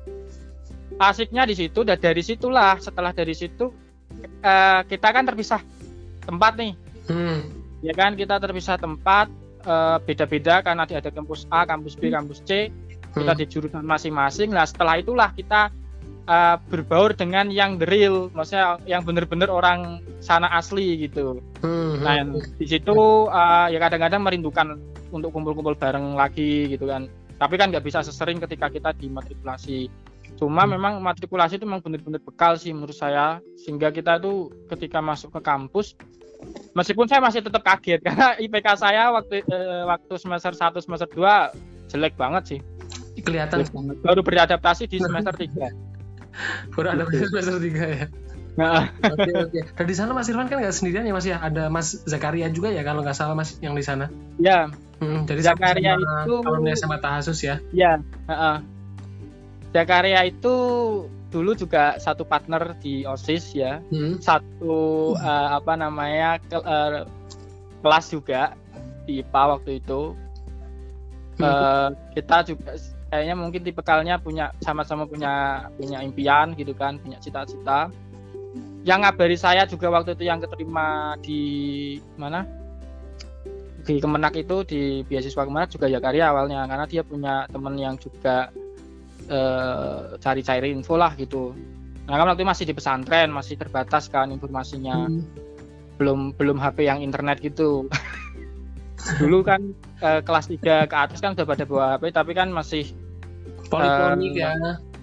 [0.99, 3.71] asiknya di situ dan dari situlah setelah dari situ
[4.43, 5.63] eh, kita kan terpisah
[6.21, 6.73] tempat nih
[7.07, 7.39] Hmm.
[7.79, 12.67] ya kan kita terpisah tempat eh, beda-beda karena ada kampus A kampus B kampus C
[13.09, 13.39] kita Hmm.
[13.39, 15.71] di jurusan masing-masing nah setelah itulah kita
[16.29, 21.99] eh, berbaur dengan yang the real maksudnya yang benar-benar orang sana asli gitu Hmm.
[21.99, 22.23] Nah,
[22.55, 22.95] di situ
[23.27, 24.79] uh, ya kadang-kadang merindukan
[25.11, 27.11] untuk kumpul-kumpul bareng lagi gitu kan.
[27.35, 29.91] Tapi kan nggak bisa sesering ketika kita dimatrikulasi.
[30.39, 30.79] Cuma Hmm.
[30.79, 35.41] memang matrikulasi itu memang benar-benar bekal sih menurut saya sehingga kita tuh ketika masuk ke
[35.43, 35.99] kampus
[36.71, 41.91] meskipun saya masih tetap kaget karena IPK saya waktu eh, waktu semester 1 semester 2
[41.91, 42.59] jelek banget sih.
[43.19, 43.95] kelihatan Jelek banget.
[43.99, 45.88] Baru beradaptasi di semester 3.
[46.71, 48.05] Baru ada semester tiga ya.
[48.53, 49.59] Nah, Oke oke.
[49.71, 52.67] Dan di sana Mas Irfan kan nggak sendirian ya Mas ya, ada Mas Zakaria juga
[52.67, 54.11] ya kalau nggak salah Mas yang di sana.
[54.35, 54.67] ya,
[54.99, 57.63] Hmm, jadi Zakaria itu- alumni SMA Tahasus ya.
[57.71, 58.57] ya, heeh.
[59.69, 60.55] Zakaria itu
[61.29, 63.79] dulu juga satu partner di OSIS ya.
[63.87, 64.19] Hmm.
[64.19, 67.05] satu eh, apa namanya ke- eh,
[67.79, 68.59] kelas juga
[69.05, 70.01] di IPA waktu itu
[71.31, 71.47] Hmm.
[71.47, 72.75] Eh, kita juga
[73.09, 77.89] kayaknya mungkin tipikalnya punya sama-sama punya punya impian gitu kan punya cita-cita.
[78.87, 81.41] Yang ngabari saya juga waktu itu yang keterima di
[82.15, 82.47] mana?
[83.83, 86.63] Di Kemenak itu di beasiswa Kemenak juga ya karya awalnya.
[86.69, 88.53] Karena dia punya temen yang juga
[89.29, 91.53] eh, cari-cari info lah gitu.
[92.09, 95.21] Nah kan waktu itu masih di pesantren, masih terbatas kan informasinya, Hmm.
[96.01, 97.85] belum belum HP yang internet gitu.
[99.19, 99.61] dulu kan
[100.03, 102.91] uh, kelas 3 ke atas kan udah pada bawa HP tapi kan masih
[103.71, 104.51] poliponik uh, ya.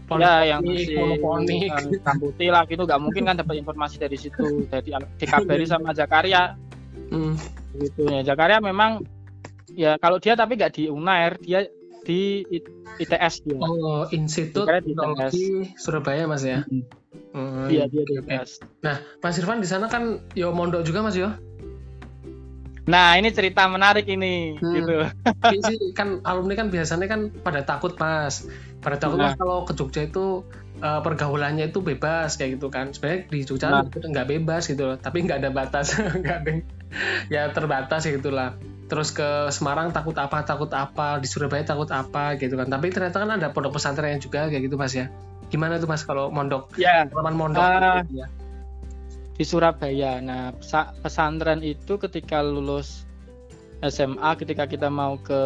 [0.07, 1.71] Poliponik, ya yang masih poliponik.
[1.73, 2.83] Uh, putih lah gitu.
[2.87, 4.69] Nggak mungkin kan dapat informasi dari situ.
[4.69, 6.55] Jadi dikabari sama Jakaria
[7.11, 7.35] hmm.
[7.81, 8.21] gitu ya.
[8.23, 9.03] Jakaria memang
[9.73, 11.67] ya kalau dia tapi nggak di Unair dia
[12.07, 12.47] di
[13.03, 13.59] ITS dia.
[13.59, 16.63] Oh Institut Teknologi Surabaya mas ya?
[16.63, 16.87] Hmm.
[17.37, 21.17] Hmm, iya dia di ITS nah Mas Irfan di sana kan yo mondok juga mas
[21.17, 21.33] yo
[22.87, 24.75] Nah ini cerita menarik ini, hmm.
[24.79, 24.95] gitu.
[25.67, 28.47] sih kan alumni kan biasanya kan pada takut mas,
[28.79, 29.35] pada takut nah.
[29.35, 30.47] mas kalau ke Jogja itu
[30.79, 32.95] uh, pergaulannya itu bebas kayak gitu kan.
[32.95, 33.83] Sebenarnya di Jogja nah.
[33.83, 36.51] itu nggak bebas gitu loh, tapi nggak ada batas, nggak ada
[37.27, 38.55] ya terbatas ya gitulah.
[38.87, 42.71] Terus ke Semarang takut apa, takut apa, di Surabaya takut apa gitu kan.
[42.71, 45.11] Tapi ternyata kan ada pondok pesantren yang juga kayak gitu mas ya.
[45.51, 46.71] Gimana tuh mas kalau mondok?
[46.79, 47.11] Ya.
[47.11, 47.63] Pengalaman mondok.
[47.67, 48.27] Uh, gitu, ya
[49.37, 50.19] di Surabaya.
[50.19, 50.57] Nah,
[51.05, 53.05] pesantren itu ketika lulus
[53.85, 55.43] SMA, ketika kita mau ke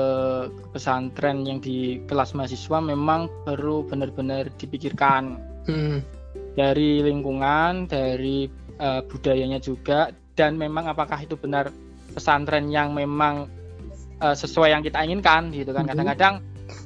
[0.71, 5.99] pesantren yang di kelas mahasiswa, memang perlu benar-benar dipikirkan hmm.
[6.55, 8.47] dari lingkungan, dari
[8.79, 11.75] uh, budayanya juga, dan memang apakah itu benar
[12.15, 13.51] pesantren yang memang
[14.23, 15.91] uh, sesuai yang kita inginkan, gitu kan?
[15.91, 15.99] Hmm.
[15.99, 16.35] Kadang-kadang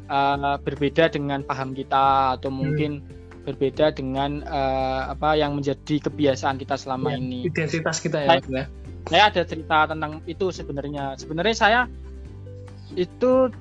[0.08, 6.56] uh, berbeda dengan paham kita atau mungkin hmm berbeda dengan uh, apa yang menjadi kebiasaan
[6.56, 7.40] kita selama ya, ini.
[7.46, 8.40] Identitas kita ya.
[8.40, 8.64] Saya,
[9.04, 11.14] saya ada cerita tentang itu sebenarnya.
[11.20, 11.80] Sebenarnya saya
[12.96, 13.52] itu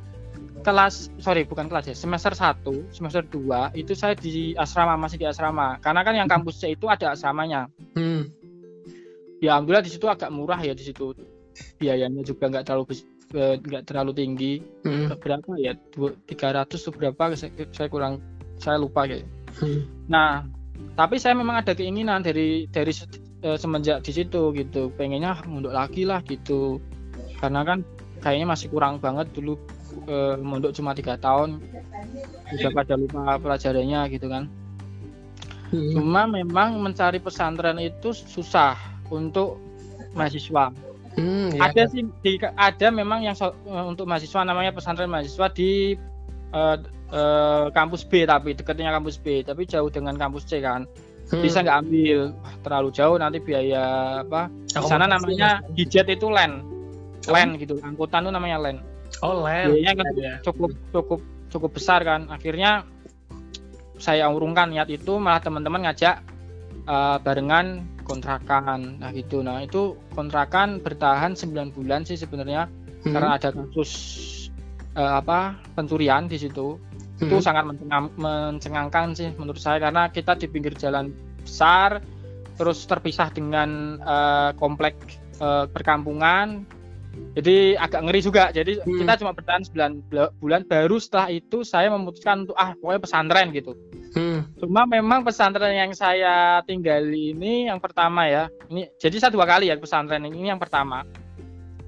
[0.63, 2.63] kelas sorry bukan kelas ya semester 1
[2.95, 6.87] semester 2 itu saya di asrama masih di asrama karena kan yang kampus C itu
[6.87, 7.67] ada asramanya
[7.99, 8.31] hmm.
[9.43, 11.11] ya alhamdulillah di situ agak murah ya di situ
[11.77, 12.95] biayanya juga nggak terlalu
[13.35, 14.53] eh, nggak terlalu tinggi
[14.87, 15.19] hmm.
[15.19, 18.23] berapa ya 300 atau berapa saya, saya kurang
[18.57, 19.27] saya lupa kayak
[20.09, 20.47] Nah,
[20.97, 22.93] tapi saya memang ada keinginan dari dari
[23.45, 26.81] e, semenjak di situ gitu, pengennya mondok lagi lah gitu.
[27.37, 27.85] Karena kan
[28.23, 29.57] kayaknya masih kurang banget dulu
[30.05, 31.61] e, mondok cuma tiga tahun,
[32.53, 34.49] sudah pada lupa pelajarannya gitu kan.
[35.73, 35.97] Hmm.
[35.97, 38.77] Cuma memang mencari pesantren itu susah
[39.09, 39.57] untuk
[40.13, 40.69] mahasiswa.
[41.13, 41.69] Hmm, ya.
[41.69, 45.93] Ada sih, di, ada memang yang so, untuk mahasiswa namanya pesantren mahasiswa di
[46.53, 46.77] uh,
[47.13, 50.89] uh, kampus B tapi dekatnya kampus B tapi jauh dengan kampus C kan.
[51.31, 51.39] Hmm.
[51.39, 52.19] bisa nggak ambil?
[52.67, 53.83] Terlalu jauh nanti biaya
[54.27, 54.51] apa?
[54.67, 56.65] Di sana namanya hijat itu len
[57.31, 58.83] len gitu angkutan itu namanya len
[59.23, 60.33] oh len biayanya kan ya.
[60.43, 62.27] cukup cukup cukup besar kan.
[62.27, 62.83] Akhirnya
[64.01, 66.19] saya urungkan niat itu malah teman-teman ngajak
[66.91, 68.99] uh, barengan kontrakan.
[68.99, 69.39] Nah gitu.
[69.39, 72.67] Nah itu kontrakan bertahan 9 bulan sih sebenarnya
[73.07, 73.13] hmm.
[73.15, 73.91] karena ada kasus
[74.97, 76.77] uh, apa pencurian di situ
[77.19, 77.25] hmm.
[77.29, 82.01] itu sangat mencengang, mencengangkan sih menurut saya karena kita di pinggir jalan besar
[82.57, 84.95] terus terpisah dengan uh, komplek
[85.41, 86.63] uh, perkampungan
[87.33, 89.05] jadi agak ngeri juga jadi hmm.
[89.05, 93.73] kita cuma bertahan 9 bulan baru setelah itu saya memutuskan untuk ah pokoknya pesantren gitu
[94.17, 94.57] hmm.
[94.61, 99.69] cuma memang pesantren yang saya tinggali ini yang pertama ya ini jadi saya dua kali
[99.69, 101.05] ya pesantren ini yang pertama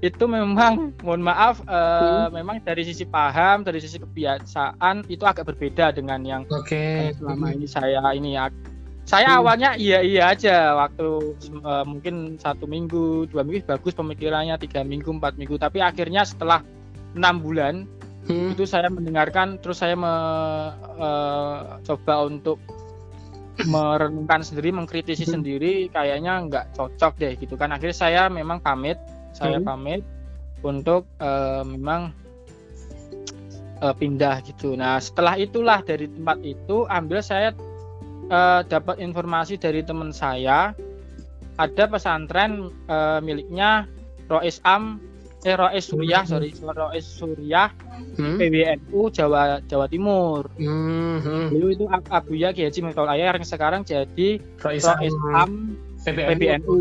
[0.06, 2.38] itu memang mohon maaf uh, hmm.
[2.38, 7.10] memang dari sisi paham dari sisi kebiasaan itu agak berbeda dengan yang okay.
[7.18, 8.46] selama ini saya ini ya
[9.06, 9.38] saya hmm.
[9.42, 15.10] awalnya iya iya aja waktu uh, mungkin satu minggu dua minggu bagus pemikirannya tiga minggu
[15.10, 16.62] empat minggu tapi akhirnya setelah
[17.14, 17.86] enam bulan
[18.26, 18.58] hmm.
[18.58, 20.12] itu saya mendengarkan terus saya me,
[20.98, 22.58] uh, coba untuk
[23.64, 25.32] merenungkan sendiri mengkritisi hmm.
[25.32, 29.00] sendiri kayaknya nggak cocok deh gitu kan akhirnya saya memang pamit
[29.36, 29.68] saya hmm.
[29.68, 30.00] pamit
[30.64, 32.16] untuk uh, memang
[33.84, 34.72] uh, pindah gitu.
[34.72, 37.52] Nah setelah itulah dari tempat itu ambil saya
[38.32, 40.72] uh, dapat informasi dari teman saya
[41.56, 43.88] ada pesantren uh, miliknya
[44.28, 45.00] Rois Am
[45.46, 46.30] eh Rois Suriah hmm.
[46.32, 47.70] sorry Rois Suriah
[48.18, 48.36] hmm.
[48.40, 50.50] PWNU Jawa Jawa Timur.
[50.58, 51.22] Hmm.
[51.22, 51.46] hmm.
[51.52, 54.84] Beliau itu Abuya Kiai Haji Ayah yang sekarang jadi Rois
[55.32, 56.34] Am PBNU.
[56.34, 56.78] PBNU.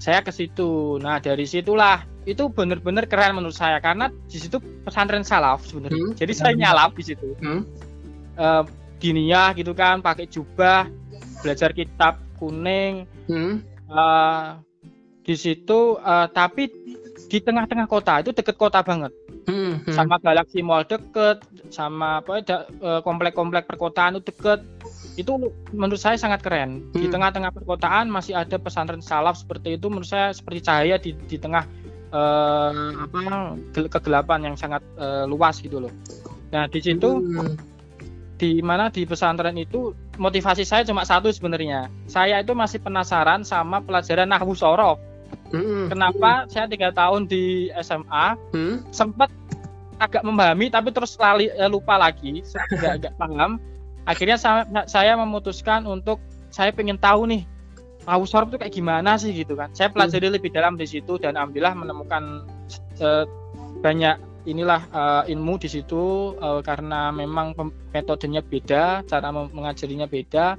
[0.00, 0.96] Hmm saya ke situ.
[0.96, 6.00] Nah dari situlah itu benar-benar keren menurut saya karena di situ pesantren salaf sebenarnya.
[6.00, 6.16] Hmm.
[6.16, 7.36] Jadi saya nyalaf di situ.
[7.44, 7.68] Hmm.
[8.40, 8.64] Uh,
[8.96, 10.88] diniyah gitu kan, pakai jubah,
[11.44, 13.04] belajar kitab kuning.
[13.28, 13.60] Hmm.
[13.92, 14.56] Uh,
[15.20, 16.72] di situ uh, tapi
[17.28, 19.12] di tengah-tengah kota itu deket kota banget.
[19.44, 19.92] Hmm, hmm.
[19.92, 22.40] Sama Galaxy Mall deket, sama apa
[23.04, 24.64] komplek-komplek perkotaan itu deket
[25.22, 26.96] itu menurut saya sangat keren hmm.
[26.96, 31.36] di tengah-tengah perkotaan masih ada pesantren salaf seperti itu menurut saya seperti cahaya di di
[31.36, 31.64] tengah
[32.12, 32.72] uh,
[33.06, 33.20] apa
[33.88, 35.92] kegelapan yang sangat uh, luas gitu loh
[36.50, 37.54] nah di situ hmm.
[38.40, 43.80] di mana di pesantren itu motivasi saya cuma satu sebenarnya saya itu masih penasaran sama
[43.84, 44.98] pelajaran nahwu sorof
[45.50, 45.90] Hmm.
[45.90, 48.86] kenapa saya tiga tahun di SMA Hmm.
[48.94, 49.30] sempat
[50.00, 53.58] agak memahami tapi terus lali eh, lupa lagi nggak nggak paham
[54.10, 56.18] akhirnya saya, saya memutuskan untuk
[56.50, 57.46] saya pengen tahu nih
[58.02, 59.70] tahu sorb itu kayak gimana sih gitu kan.
[59.70, 62.42] Saya pelajari lebih dalam di situ dan alhamdulillah menemukan
[62.98, 63.24] eh,
[63.78, 64.18] banyak
[64.50, 67.54] inilah eh, ilmu di situ eh, karena memang
[67.94, 70.58] metodenya beda cara mengajarinya beda.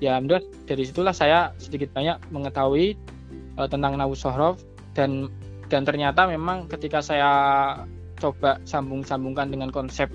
[0.00, 3.00] Ya alhamdulillah dari situlah saya sedikit banyak mengetahui
[3.56, 4.60] eh, tentang sorof
[4.92, 5.32] dan
[5.70, 7.30] dan ternyata memang ketika saya
[8.20, 10.10] coba sambung-sambungkan dengan konsep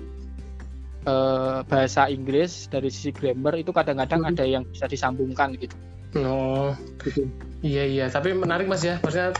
[1.06, 4.30] eh, bahasa Inggris dari sisi grammar itu kadang-kadang Mhm.
[4.34, 5.78] ada yang bisa disambungkan gitu.
[6.16, 7.28] Oh, Gitu.
[7.60, 8.04] iya iya.
[8.08, 8.98] Tapi menarik mas ya.
[8.98, 9.36] Maksudnya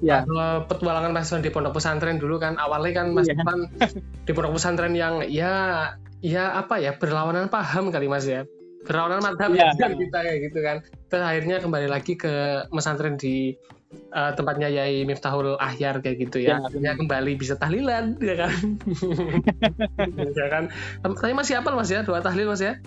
[0.00, 0.24] Ya.
[0.64, 3.28] petualangan Mas di pondok pesantren dulu kan awalnya kan Mas.
[3.28, 3.68] Ivan
[4.24, 5.92] di pondok pesantren yang ya
[6.24, 8.48] ya apa ya berlawanan paham kali Mas ya.
[8.80, 9.76] Berlawanan madhab Iya.
[9.76, 10.76] ya kita kayak gitu kan.
[11.08, 13.52] Terus akhirnya kembali lagi ke pesantren di
[13.90, 16.56] eh, tempatnya Yai Miftahul Ahyar kayak gitu ya.
[16.56, 18.52] Ya, Akhirnya kembali bisa tahlilan ya kan.
[20.32, 20.64] ya kan.
[21.02, 22.80] Tapi masih hafal Mas ya doa tahlil Mas ya?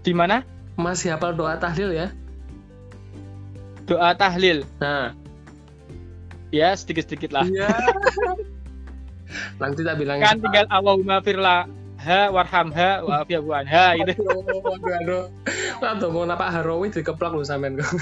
[0.00, 0.40] Di mana?
[0.80, 2.08] Masih hafal doa tahlil ya?
[3.84, 4.64] Doa tahlil.
[4.78, 5.12] Nah,
[6.50, 7.46] Ya, sedikit-sedikit lah.
[7.46, 7.70] Iya.
[9.62, 14.24] Nanti tak bilang Kan tinggal Allahumma firla ha warhamha wa afiyahu anha gitu.
[14.24, 15.24] Aduh, aduh,
[15.84, 16.08] aduh.
[16.08, 17.88] Mau napa Harawi dikeplak lu sampean kok.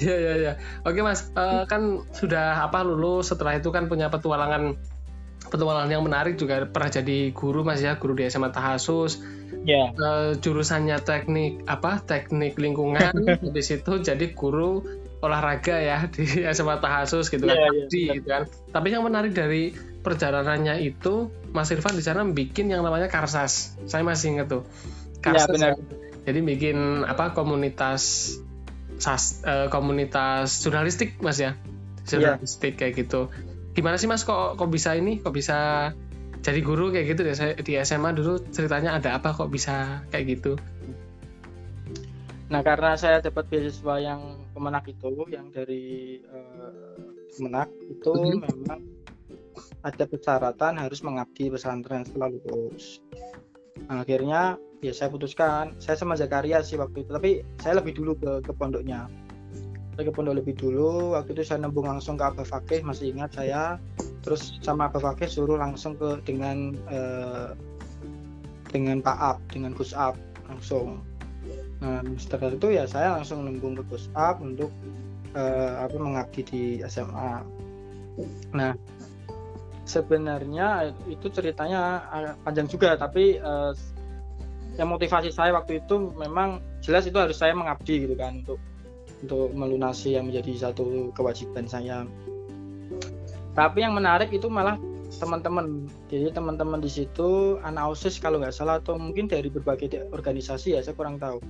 [0.00, 0.52] Iya, iya, iya.
[0.82, 1.30] Oke, Mas.
[1.36, 4.74] Eh, kan sudah apa lulus setelah itu kan punya petualangan
[5.50, 9.20] petualangan yang menarik juga pernah jadi guru Mas ya, guru di SMA Tahasus.
[9.64, 9.92] Ya.
[9.92, 12.00] Eh, jurusannya teknik apa?
[12.02, 13.12] Teknik lingkungan.
[13.44, 14.84] Habis itu jadi guru
[15.20, 17.56] olahraga ya di SMA Tahasus gitu kan.
[17.56, 18.14] Iya, iya, Di, benar.
[18.16, 18.42] gitu kan.
[18.72, 23.76] Tapi yang menarik dari perjalanannya itu Mas Irfan di sana bikin yang namanya Karsas.
[23.84, 24.62] Saya masih ingat tuh.
[25.20, 25.52] Ya, Karsas.
[25.52, 25.72] benar.
[26.24, 28.34] Jadi bikin apa komunitas
[29.00, 31.56] sas, eh, komunitas jurnalistik Mas ya.
[32.08, 32.36] Iya.
[32.36, 33.28] Jurnalistik kayak gitu.
[33.76, 35.20] Gimana sih Mas kok kok bisa ini?
[35.20, 35.90] Kok bisa
[36.40, 37.22] jadi guru kayak gitu
[37.60, 40.56] di SMA dulu ceritanya ada apa kok bisa kayak gitu
[42.50, 46.98] Nah, karena saya dapat beasiswa yang Kemenak itu, yang dari eh,
[47.38, 48.42] Kemenak itu Mhm.
[48.42, 48.80] memang
[49.86, 52.98] ada persyaratan harus mengabdi pesantren setelah lulus.
[53.86, 57.30] Nah, akhirnya ya saya putuskan, saya sama Zakaria sih waktu itu, tapi
[57.62, 59.06] saya lebih dulu ke, ke pondoknya.
[59.94, 63.30] Saya ke pondok lebih dulu, waktu itu saya nembung langsung ke Abah Fakih, masih ingat
[63.36, 63.78] saya.
[64.26, 67.54] Terus sama Abah Fakih suruh langsung ke dengan eh,
[68.74, 70.18] dengan Pak Ab, dengan Gus Ab
[70.50, 71.04] langsung.
[71.80, 74.68] Nah, setelah itu ya saya langsung nembung ke Gus Up untuk
[75.32, 77.40] eh, apa mengabdi di SMA.
[78.52, 78.76] Nah,
[79.88, 83.72] sebenarnya itu ceritanya agak panjang juga, tapi eh,
[84.76, 88.60] yang motivasi saya waktu itu memang jelas itu harus saya mengabdi gitu kan untuk
[89.20, 92.04] untuk melunasi yang menjadi satu kewajiban saya.
[93.52, 94.80] Tapi yang menarik itu malah
[95.18, 95.90] teman-teman.
[96.06, 100.80] Jadi teman-teman di situ anak OSIS kalau nggak salah atau mungkin dari berbagai organisasi ya
[100.84, 101.42] saya kurang tahu.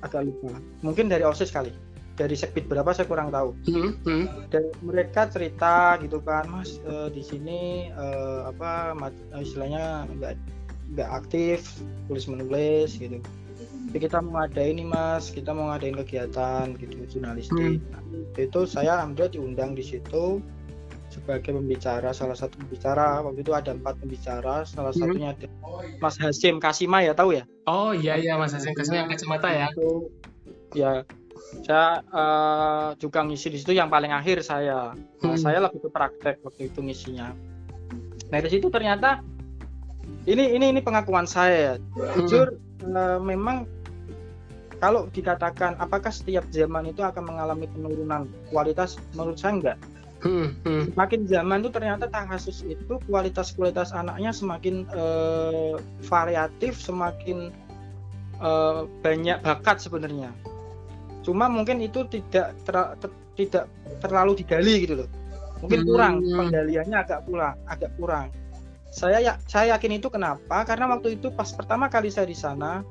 [0.00, 0.56] Agak lupa.
[0.80, 1.74] Mungkin dari OSIS kali.
[2.18, 3.54] Dari sekbid berapa saya kurang tahu.
[3.70, 4.50] Hmm, hmm.
[4.50, 10.34] Dan mereka cerita gitu kan, Mas eh, di sini eh, apa eh, istilahnya nggak
[10.96, 11.78] nggak aktif
[12.10, 13.22] tulis menulis gitu.
[13.88, 17.80] Jadi kita mau ngadain nih Mas, kita mau ngadain kegiatan gitu jurnalistik.
[17.88, 18.02] Nah,
[18.36, 20.44] itu saya alhamdulillah diundang di situ
[21.18, 23.20] sebagai pembicara salah satu pembicara.
[23.20, 25.02] Waktu itu ada empat pembicara salah Hmm.
[25.04, 25.46] satunya ada
[25.98, 27.44] Mas Hasim Kasima ya tahu ya?
[27.66, 29.66] Oh iya iya Mas Hasim Kasih yang kacamata ya.
[29.74, 30.08] itu
[30.72, 30.92] ya
[31.64, 34.92] saya eh, juga ngisi di situ yang paling akhir saya.
[34.94, 35.38] Nah, Hmm.
[35.38, 37.34] saya lebih ke praktek waktu itu ngisinya.
[38.28, 39.20] Nah dari situ ternyata
[40.24, 41.74] ini ini ini pengakuan saya ya.
[42.14, 42.54] Jujur
[42.84, 43.64] eh, memang
[44.78, 48.94] kalau dikatakan apakah setiap zaman itu akan mengalami penurunan kualitas?
[49.18, 49.78] Menurut saya enggak
[50.18, 50.98] Hmm, hmm.
[50.98, 55.78] semakin zaman tuh ternyata kasus itu kualitas kualitas anaknya semakin eh,
[56.10, 57.54] variatif semakin
[58.42, 60.34] eh, banyak bakat sebenarnya.
[61.22, 63.64] Cuma mungkin itu tidak ter- ter- tidak
[64.02, 65.08] terlalu digali gitu loh.
[65.62, 65.88] Mungkin Hmm.
[65.90, 68.28] kurang penggaliannya agak kurang agak kurang.
[68.90, 70.66] Saya ya saya yakin itu kenapa?
[70.66, 72.82] Karena waktu itu pas pertama kali saya di sana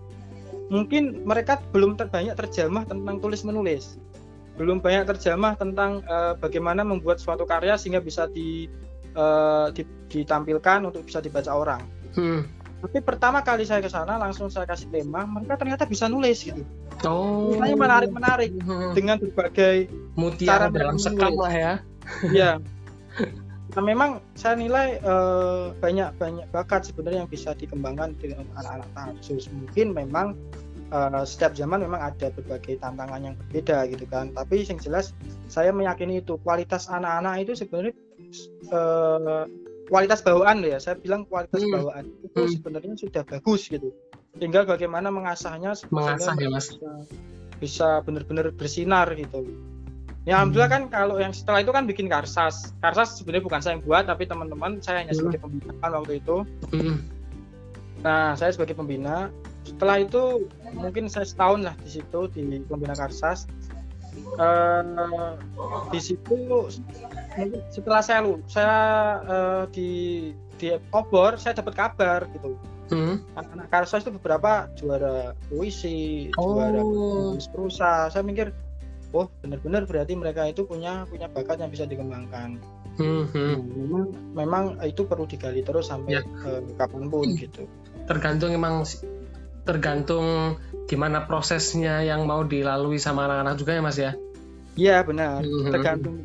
[0.67, 3.95] mungkin mereka belum ter- banyak terjamah tentang tulis menulis
[4.57, 8.65] belum banyak terjamah tentang eh, bagaimana membuat suatu karya sehingga bisa di,
[9.13, 11.81] eh, di- ditampilkan untuk bisa dibaca orang.
[12.17, 12.43] Hmm.
[12.77, 16.61] Tapi pertama kali saya ke sana langsung saya kasih tema, mereka ternyata bisa nulis gitu.
[17.05, 17.53] Oh.
[17.53, 18.93] Misalnya menarik-menarik Hmm.
[18.93, 21.73] dengan berbagai Mutiara cara dalam sekam lah ya.
[22.33, 22.51] ya.
[23.75, 29.53] Nah, memang saya nilai eh, banyak banyak bakat sebenarnya yang bisa dikembangkan dengan anak-anak tahapsus.
[29.53, 30.33] Mungkin memang
[30.91, 35.11] uh, setiap zaman memang ada berbagai tantangan yang berbeda gitu kan tapi yang jelas
[35.47, 37.93] saya meyakini itu kualitas anak-anak itu sebenarnya
[38.71, 39.43] uh,
[39.87, 41.73] kualitas bawaan ya saya bilang kualitas hmm.
[41.73, 42.51] bawaan itu hmm.
[42.59, 43.89] sebenarnya sudah bagus gitu
[44.37, 46.75] tinggal bagaimana mengasahnya mengasah ya mas
[47.57, 49.49] bisa, benar-benar bersinar gitu
[50.27, 52.75] Ya alhamdulillah kan kalau yang setelah itu kan bikin karsas.
[52.83, 56.43] Karsas sebenarnya bukan saya yang buat tapi teman-teman saya hanya sebagai pembina waktu itu.
[56.67, 56.99] Hmm.
[58.03, 59.31] Nah saya sebagai pembina.
[59.67, 63.45] Setelah itu mungkin saya setahun lah di situ di pembina karsas.
[64.41, 65.37] Uh,
[65.93, 66.65] di situ
[67.69, 68.79] setelah saya lu saya
[69.29, 72.57] uh, di di obor saya dapat kabar gitu.
[72.87, 73.19] Hmm.
[73.35, 76.55] Anak-anak karsas itu beberapa juara puisi, oh.
[76.55, 76.81] juara
[77.51, 78.09] perusahaan.
[78.09, 78.55] Saya mikir
[79.15, 82.59] oh benar-benar berarti mereka itu punya punya bakat yang bisa dikembangkan
[82.99, 83.55] hmm, hmm.
[83.55, 84.03] Nah, memang
[84.35, 86.21] memang itu perlu digali terus sampai ya.
[86.43, 87.63] uh, kapan pun gitu
[88.09, 88.83] tergantung emang
[89.67, 90.55] tergantung
[90.87, 94.11] gimana prosesnya yang mau dilalui sama anak-anak juga ya mas ya?
[94.79, 95.43] Iya benar.
[95.43, 95.73] Hmm, hmm.
[95.75, 96.15] tergantung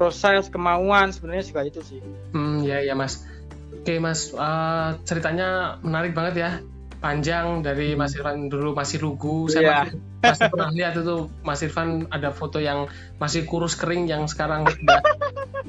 [0.00, 2.00] proses kemauan sebenarnya juga itu sih.
[2.32, 3.28] Hmm ya ya mas.
[3.74, 6.50] Oke mas uh, ceritanya menarik banget ya.
[6.98, 9.82] Panjang dari Mas Irfan dulu masih lugu saya yeah.
[9.86, 12.90] masih, masih pernah lihat itu Mas Irfan ada foto yang
[13.22, 14.98] masih kurus kering yang sekarang udah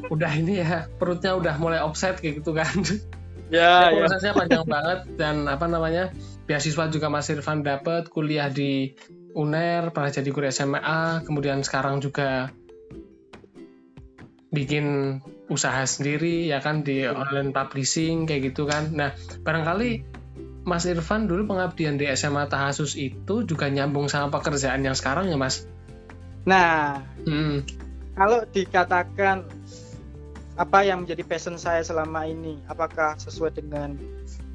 [0.10, 2.74] udah ini ya perutnya udah mulai offset kayak gitu kan.
[3.54, 4.02] Ya, ya.
[4.02, 4.40] prosesnya yeah.
[4.42, 6.10] panjang banget dan apa namanya
[6.50, 8.98] beasiswa juga Mas Irfan dapat kuliah di
[9.38, 12.50] UNER pernah jadi guru SMA kemudian sekarang juga
[14.50, 19.14] bikin usaha sendiri ya kan di online publishing kayak gitu kan nah
[19.46, 20.02] barangkali
[20.66, 25.38] Mas Irfan dulu pengabdian di SMA Tahasus itu juga nyambung sama pekerjaan yang sekarang ya
[25.40, 25.66] Mas?
[26.46, 27.64] Nah, hmm.
[28.14, 29.48] kalau dikatakan
[30.60, 33.96] apa yang menjadi passion saya selama ini, apakah sesuai dengan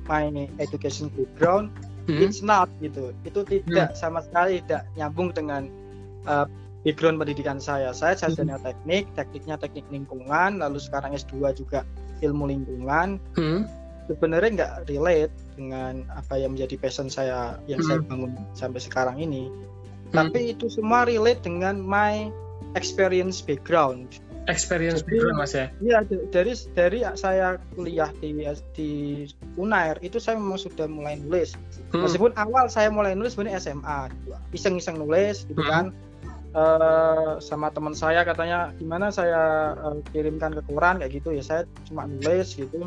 [0.09, 1.73] my education background?
[2.05, 2.21] Hmm.
[2.21, 3.17] It's not gitu.
[3.25, 3.99] Itu tidak hmm.
[3.99, 5.73] sama sekali tidak nyambung dengan
[6.29, 6.45] uh,
[6.85, 7.97] background pendidikan saya.
[7.97, 8.65] Saya sarjana hmm.
[8.65, 11.83] teknik, tekniknya teknik lingkungan, lalu sekarang S2 juga
[12.21, 13.17] ilmu lingkungan.
[13.37, 13.65] Hmm
[14.09, 17.89] sebenarnya nggak relate dengan apa yang menjadi passion saya yang hmm.
[17.89, 19.49] saya bangun sampai sekarang ini.
[19.49, 20.29] Hmm.
[20.29, 22.29] Tapi itu semua relate dengan my
[22.77, 24.21] experience background.
[24.45, 25.73] Experience background mas ya?
[25.81, 28.45] Iya dari dari saya kuliah di
[28.77, 28.91] di
[29.57, 31.57] Unair itu saya memang sudah mulai nulis.
[31.93, 32.05] Hmm.
[32.05, 34.13] Meskipun awal saya mulai nulis sebenarnya SMA,
[34.53, 35.73] iseng-iseng nulis gitu hmm.
[35.73, 35.87] kan.
[36.55, 41.67] Uh, sama teman saya katanya gimana saya uh, kirimkan ke koran kayak gitu ya saya
[41.91, 42.87] cuma nulis gitu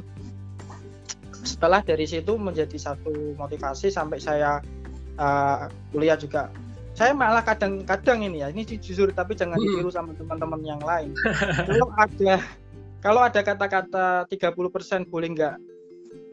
[1.44, 4.64] setelah dari situ menjadi satu motivasi sampai saya
[5.20, 6.48] uh, kuliah juga
[6.98, 9.66] saya malah kadang-kadang ini ya ini jujur tapi jangan hmm.
[9.70, 11.14] ditiru sama teman-teman yang lain.
[11.70, 12.36] Kalau ada
[12.98, 15.56] kalau ada kata-kata 30% boleh nggak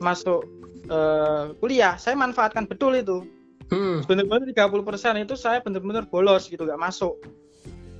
[0.00, 0.48] masuk
[0.88, 3.28] uh, kuliah saya manfaatkan betul itu.
[3.72, 4.04] Hmm.
[4.04, 7.20] benar-benar 30% itu saya benar-benar bolos gitu nggak masuk.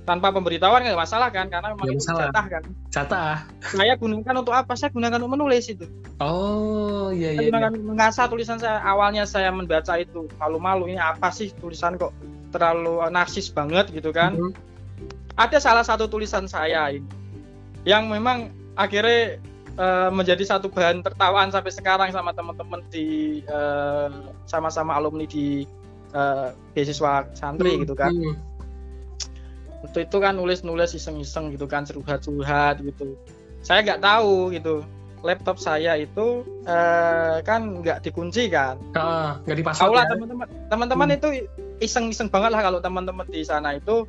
[0.05, 2.63] Tanpa pemberitahuan nggak masalah kan karena memang itu jatah kan.
[2.89, 3.45] Jatah.
[3.61, 4.73] Saya gunakan untuk apa?
[4.73, 5.85] Saya gunakan untuk menulis itu.
[6.17, 7.81] Oh iya iya, saya gunakan iya.
[7.81, 12.13] mengasah tulisan saya awalnya saya membaca itu malu-malu ini apa sih tulisan kok
[12.55, 14.51] terlalu narsis banget gitu kan mm -hmm.
[15.35, 17.07] ada salah satu tulisan saya ini
[17.83, 19.37] yang memang akhirnya
[19.75, 25.67] uh, menjadi satu bahan tertawaan sampai sekarang sama teman-teman di uh, sama-sama alumni di
[26.15, 27.83] uh, beasiswa santri mm -hmm.
[27.83, 28.55] gitu kan mm -hmm
[29.85, 33.13] waktu itu kan nulis-nulis iseng-iseng gitu kan curhat-curhat gitu
[33.61, 34.81] saya nggak tahu gitu
[35.25, 38.77] laptop saya itu uh, kan nggak dikunci kan
[39.43, 40.05] nggak dipasang ya?
[40.05, 41.17] teman-teman teman-teman hmm.
[41.17, 41.27] itu
[41.83, 44.07] iseng-iseng banget lah kalau teman-teman di sana itu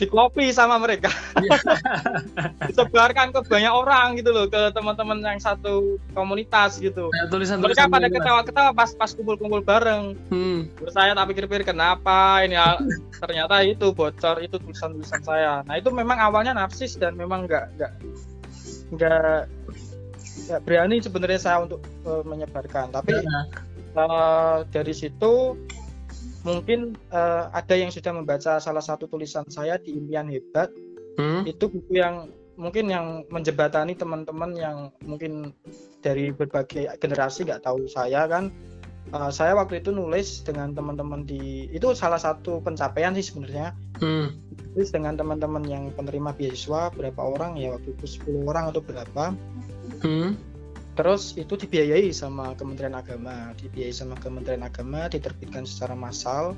[0.00, 1.12] dikopi sama mereka
[1.44, 1.60] iya.
[2.72, 7.84] disebarkan ke banyak orang gitu loh ke teman-teman yang satu komunitas gitu ya, tulisan, mereka
[7.90, 10.72] pada ketawa-ketawa pas pas kumpul-kumpul bareng hmm.
[10.80, 12.80] Terus saya tak pikir-pikir kenapa ini ya,
[13.22, 17.92] ternyata itu bocor itu tulisan-tulisan saya nah itu memang awalnya narsis dan memang nggak nggak
[18.92, 19.48] nggak
[20.48, 23.42] nggak berani sebenarnya saya untuk uh, menyebarkan tapi ya.
[23.96, 25.56] uh, dari situ
[26.42, 30.72] mungkin uh, ada yang sudah membaca salah satu tulisan saya di impian hebat
[31.18, 31.46] hmm?
[31.46, 35.56] itu buku yang mungkin yang menjebatani teman-teman yang mungkin
[36.04, 38.52] dari berbagai generasi nggak tahu saya kan
[39.14, 44.28] uh, saya waktu itu nulis dengan teman-teman di itu salah satu pencapaian sih sebenarnya hmm.
[44.74, 49.32] nulis dengan teman-teman yang penerima beasiswa berapa orang ya waktu itu 10 orang atau berapa
[50.02, 50.30] hmm.
[50.92, 56.52] Terus itu dibiayai sama Kementerian Agama, dibiayai sama Kementerian Agama, diterbitkan secara massal.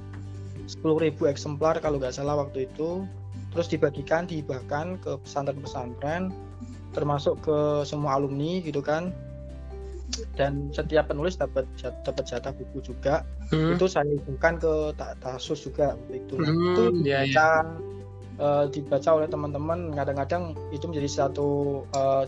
[0.67, 3.07] 10.000 eksemplar kalau nggak salah waktu itu.
[3.55, 6.35] Terus dibagikan, dihibahkan ke pesantren-pesantren,
[6.91, 9.15] termasuk ke semua alumni gitu kan.
[10.39, 11.67] dan setiap penulis dapat
[12.07, 13.27] dapat jatah buku juga.
[13.51, 13.75] Hmm.
[13.75, 16.39] itu saya bukan ke ta- tasus juga itu.
[16.39, 17.47] Nah, Hmm, itu iya, dibaca
[18.39, 19.91] eh, dibaca oleh teman-teman.
[19.91, 22.25] Kadang-kadang itu menjadi satu eh,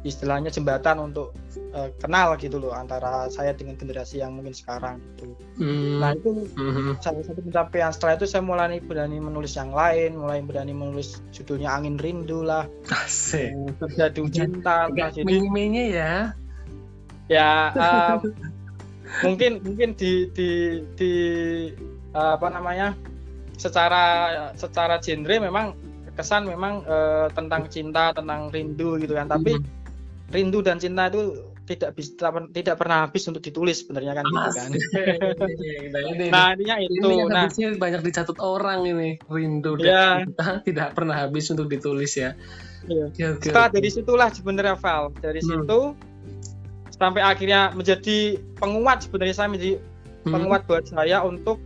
[0.00, 1.36] istilahnya jembatan untuk
[1.76, 6.00] eh, kenal gitu loh antara saya dengan generasi yang mungkin sekarang gitu Hmm.
[6.00, 6.96] nah itu Hmm.
[7.04, 11.68] salah satu pencapaian setelah itu saya mulai berani menulis yang lain mulai berani menulis judulnya
[11.68, 13.52] angin rindu lah Asik.
[13.76, 16.12] terjadi cinta Agak jadi mini-mininya ya.
[17.28, 18.16] ya eh,
[19.20, 20.50] mungkin mungkin di di
[20.96, 21.12] di
[22.16, 22.96] eh, apa namanya
[23.60, 24.02] secara
[24.56, 25.76] secara genre memang
[26.16, 29.79] kesan memang eh, tentang cinta tentang rindu gitu kan tapi Hmm.
[30.30, 31.34] Rindu dan cinta itu
[31.66, 34.70] tidak bisa tidak pernah habis untuk ditulis sebenarnya kan gitu kan
[35.46, 35.86] Asik.
[35.90, 37.46] Nah, ini, intinya ini itu yang nah
[37.78, 40.06] banyak dicatat orang ini rindu dan Ya.
[40.22, 42.34] cinta tidak pernah habis untuk ditulis ya.
[42.86, 43.10] Iya.
[43.10, 43.76] Oke, setelah oke.
[43.78, 45.62] dari situlah sebenarnya Val dari Hmm.
[45.62, 45.80] situ
[46.90, 48.18] sampai akhirnya menjadi
[48.58, 49.78] penguat sebenarnya saya menjadi
[50.20, 50.32] Hmm.
[50.36, 51.56] penguat buat saya untuk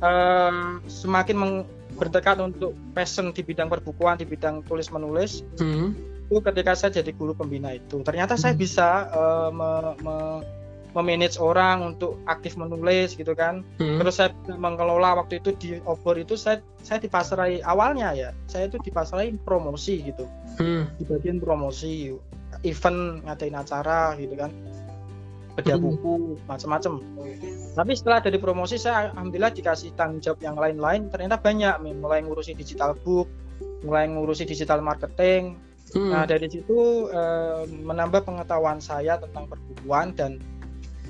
[0.00, 0.54] eh,
[0.88, 5.92] semakin meng- bertekad untuk passion di bidang perbukuan di bidang tulis menulis Hmm.
[6.30, 8.62] Itu ketika saya jadi guru pembina itu ternyata saya Hmm.
[8.62, 10.42] bisa eh, me- me-
[10.90, 13.98] memanage orang untuk aktif menulis gitu kan Hmm.
[13.98, 18.78] terus saya mengelola waktu itu di obor itu saya saya dipasarai awalnya ya saya itu
[18.78, 20.26] dipasarai promosi gitu
[20.58, 20.86] Hmm.
[20.98, 22.14] di bagian promosi
[22.62, 24.50] event ngadain acara gitu kan
[25.54, 25.86] bedah Hmm.
[25.90, 26.14] buku
[26.46, 27.02] macam-macam
[27.74, 32.54] tapi setelah dari promosi saya alhamdulillah dikasih tanggung jawab yang lain-lain ternyata banyak mulai ngurusi
[32.54, 33.26] digital book
[33.82, 35.54] mulai ngurusi digital marketing
[35.90, 36.10] Hmm.
[36.14, 40.38] nah dari situ eh, menambah pengetahuan saya tentang perbukuan dan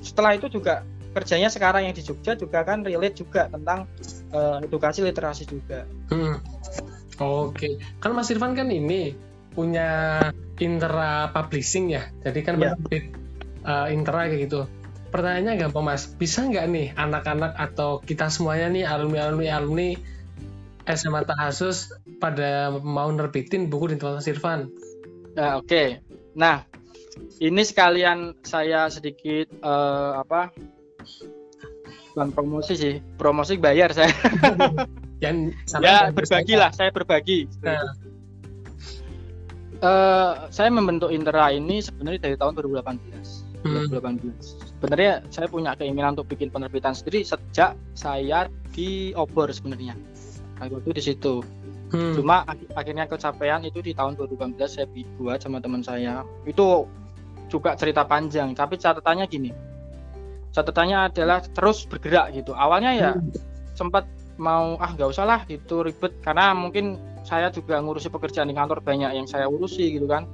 [0.00, 3.84] setelah itu juga kerjanya sekarang yang di Jogja juga kan relate juga tentang
[4.32, 6.40] eh, edukasi literasi juga Hmm.
[7.20, 9.12] Oke, kan Mas Irfan kan ini
[9.52, 12.72] punya Intera Publishing ya, jadi kan Iya.
[12.72, 13.04] menerbit
[13.68, 14.64] uh, Intera kayak gitu.
[15.12, 19.88] Pertanyaannya gampang Mas, bisa nggak nih anak-anak atau kita semuanya nih alumni-alumni alumni
[20.88, 24.68] SMA Tahasus pada mau nerbitin buku di tempat Mas Irfan?
[25.34, 26.04] Nah, oke.
[26.36, 26.62] Nah,
[27.40, 30.52] ini sekalian saya sedikit eh, apa?
[32.12, 34.12] Bukan promosi sih, promosi bayar saya.
[35.24, 37.48] Yang ya berbagi lah, saya berbagi.
[37.64, 37.80] Nah.
[39.80, 43.64] Eh, saya membentuk Intera ini sebenarnya dari tahun 2018.
[43.64, 43.88] Hmm.
[43.92, 44.76] 2018.
[44.80, 49.96] Sebenarnya saya punya keinginan untuk bikin penerbitan sendiri sejak saya di Obor sebenarnya.
[50.60, 51.40] Nah, Waktu di situ.
[51.90, 52.14] Hmm.
[52.14, 54.86] Cuma ak- akhirnya kecapean itu di tahun 2018 saya
[55.18, 56.22] buat sama teman saya.
[56.46, 56.86] Itu
[57.50, 59.50] juga cerita panjang, tapi catatannya gini.
[60.50, 62.54] Catatannya adalah terus bergerak gitu.
[62.54, 63.30] Awalnya ya Hmm.
[63.74, 64.06] sempat
[64.40, 68.80] mau ah nggak usah lah itu ribet karena mungkin saya juga ngurusi pekerjaan di kantor
[68.80, 70.26] banyak yang saya urusi gitu kan.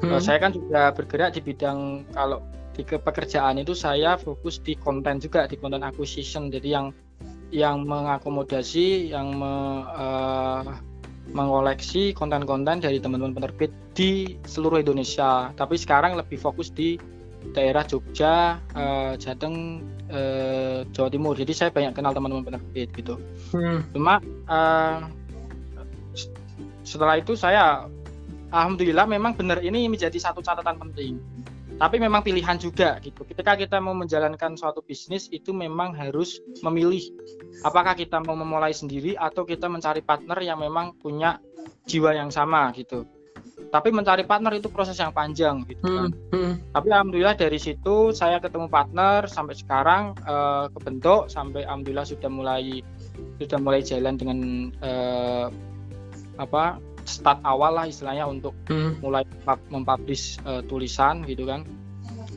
[0.00, 0.14] Hmm.
[0.16, 2.40] Eh, saya kan juga bergerak di bidang kalau
[2.72, 6.86] di ke- pekerjaan itu saya fokus di konten juga di konten acquisition jadi yang
[7.48, 10.62] yang mengakomodasi yang me- eh,
[11.28, 15.52] mengoleksi konten-konten dari teman-teman penerbit di seluruh Indonesia.
[15.52, 16.96] Tapi sekarang lebih fokus di
[17.52, 21.36] daerah Jogja, eh, Jateng, eh, Jawa Timur.
[21.36, 23.20] Jadi saya banyak kenal teman-teman penerbit gitu.
[23.52, 23.84] Hmm.
[23.92, 24.20] cuma
[26.16, 26.32] s-
[26.84, 27.88] setelah itu saya
[28.48, 31.20] alhamdulillah memang benar ini menjadi satu catatan penting
[31.78, 37.00] tapi memang pilihan juga gitu ketika kita mau menjalankan suatu bisnis itu memang harus memilih
[37.62, 41.38] apakah kita mau memulai sendiri atau kita mencari partner yang memang punya
[41.86, 43.06] jiwa yang sama gitu
[43.68, 46.34] tapi mencari partner itu proses yang panjang gitu kan Hmm.
[46.34, 46.54] Hmm.
[46.74, 52.82] tapi alhamdulillah dari situ saya ketemu partner sampai sekarang eh, kebentuk sampai alhamdulillah sudah mulai
[53.38, 54.38] sudah mulai jalan dengan
[54.82, 55.46] eh,
[56.38, 56.78] apa
[57.08, 59.00] start awal lah istilahnya untuk Hmm.
[59.00, 61.64] mulai pub- mempublish eh, tulisan gitu kan.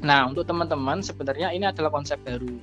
[0.02, 2.56] Nah untuk teman-teman sebenarnya ini adalah konsep baru.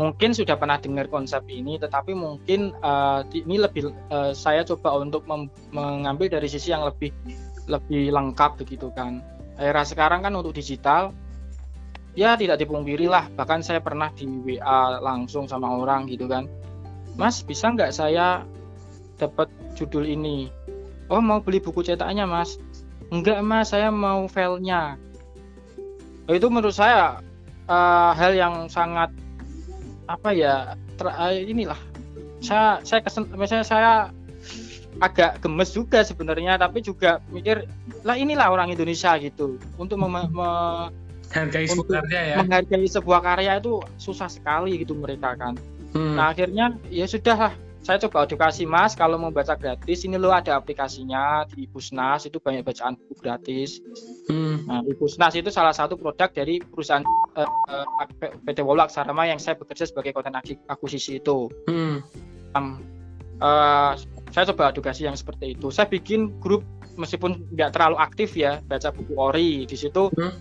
[0.00, 2.72] Mungkin sudah pernah dengar konsep ini, tetapi mungkin
[3.28, 5.28] di- ini lebih eh, saya coba untuk
[5.70, 7.12] mengambil dari sisi yang lebih
[7.68, 9.20] lebih lengkap begitu kan.
[9.60, 11.12] Era sekarang kan untuk digital
[12.16, 13.28] ya tidak dipungkiri lah.
[13.30, 16.48] Bahkan saya pernah di WA langsung sama orang gitu kan.
[17.14, 18.42] Mas bisa nggak saya
[19.20, 19.46] dapat
[19.76, 20.48] judul ini?
[21.10, 22.56] Oh mau beli buku cetaknya mas?
[23.10, 24.94] Enggak mas, saya mau filenya.
[26.30, 27.18] Oh, itu menurut saya
[27.66, 29.10] eh, hal yang sangat
[30.06, 30.78] apa ya?
[30.94, 31.78] ter- eh, inilah
[32.40, 33.92] saya saya kesen, misalnya saya
[35.00, 37.66] agak gemes juga sebenarnya, tapi juga mikir
[38.06, 40.90] lah inilah orang Indonesia gitu untuk mem- me-
[41.30, 42.36] Hargai Untuk sebenarnya ya.
[42.42, 45.54] menghargai sebuah karya itu susah sekali gitu mereka kan.
[45.94, 46.18] Hmm.
[46.18, 48.92] Nah akhirnya ya sudah lah saya coba edukasi mas.
[48.92, 53.80] Kalau mau baca gratis ini lo ada aplikasinya di Pusnas itu banyak bacaan buku gratis.
[54.28, 54.68] Hmm.
[54.68, 57.02] nah di Pusnas itu salah satu produk dari perusahaan
[57.34, 57.84] uh, uh,
[58.20, 60.36] PT Wolo Aksarama yang saya bekerja sebagai konten
[60.68, 61.48] akuisisi itu.
[61.66, 62.04] Hmm.
[62.52, 62.84] um,
[63.40, 63.96] uh,
[64.30, 65.72] saya coba edukasi yang seperti itu.
[65.72, 66.62] Saya bikin grup
[67.00, 69.64] meskipun nggak terlalu aktif ya baca buku ori.
[69.64, 70.32] Di situ hmm.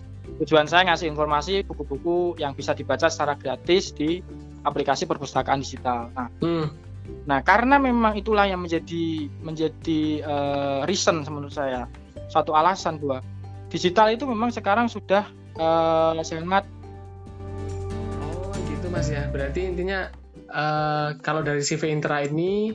[0.44, 4.20] tujuan saya ngasih informasi buku-buku yang bisa dibaca secara gratis di
[4.68, 6.12] aplikasi perpustakaan digital.
[6.12, 6.89] Nah hmm
[7.30, 11.86] Nah, karena memang itulah yang menjadi menjadi uh, reason menurut saya
[12.30, 13.22] satu alasan bahwa
[13.70, 16.66] digital itu memang sekarang sudah uh, sangat
[18.20, 19.30] Oh, gitu Mas ya.
[19.30, 20.10] Berarti intinya
[20.50, 22.74] uh, kalau dari CV Intra ini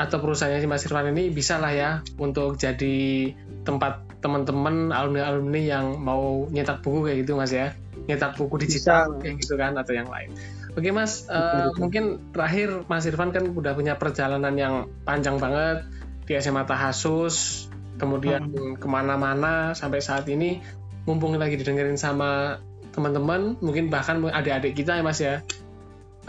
[0.00, 3.28] atau perusahaannya si Mas Irfan ini bisa lah ya untuk jadi
[3.68, 7.76] tempat teman-teman alumni-alumni yang mau nyetak buku kayak gitu Mas ya.
[8.08, 9.20] Nyetak buku digital bisa.
[9.20, 10.32] kayak gitu kan atau yang lain.
[10.78, 15.82] Oke Mas, uh, mungkin terakhir Mas Irfan kan udah punya perjalanan yang panjang banget
[16.30, 17.66] di SMA Tahasus,
[17.98, 18.78] kemudian hmm.
[18.78, 20.62] ke mana-mana sampai saat ini,
[21.10, 22.62] mumpung lagi didengerin sama
[22.94, 25.42] teman-teman, mungkin bahkan adik-adik kita ya Mas ya.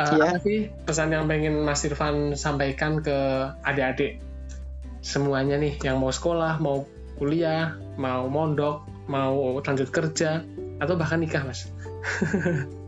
[0.01, 0.33] Uh, yeah.
[0.33, 3.17] Apa sih pesan yang pengen Mas Irfan sampaikan ke
[3.61, 4.17] adik-adik
[5.01, 6.89] semuanya nih yang mau sekolah, mau
[7.21, 10.41] kuliah, mau mondok, mau lanjut kerja,
[10.81, 11.69] atau bahkan nikah Mas?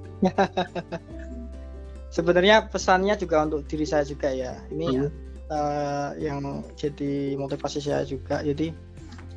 [2.14, 5.10] sebenarnya pesannya juga untuk diri saya juga ya ini hmm.
[5.50, 8.70] uh, yang jadi motivasi saya juga jadi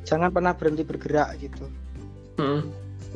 [0.05, 1.65] jangan pernah berhenti bergerak gitu
[2.37, 2.61] hmm.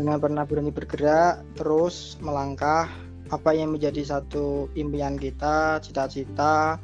[0.02, 2.90] jangan pernah berhenti bergerak terus melangkah
[3.30, 6.82] apa yang menjadi satu impian kita cita-cita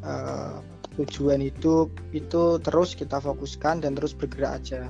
[0.00, 0.56] uh,
[0.96, 4.88] tujuan hidup itu terus kita fokuskan dan terus bergerak aja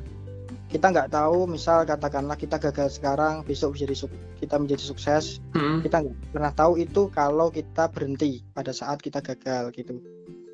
[0.66, 4.10] kita nggak tahu misal katakanlah kita gagal sekarang besok menjadi
[4.42, 5.86] kita menjadi sukses hmm.
[5.86, 10.02] kita nggak pernah tahu itu kalau kita berhenti pada saat kita gagal gitu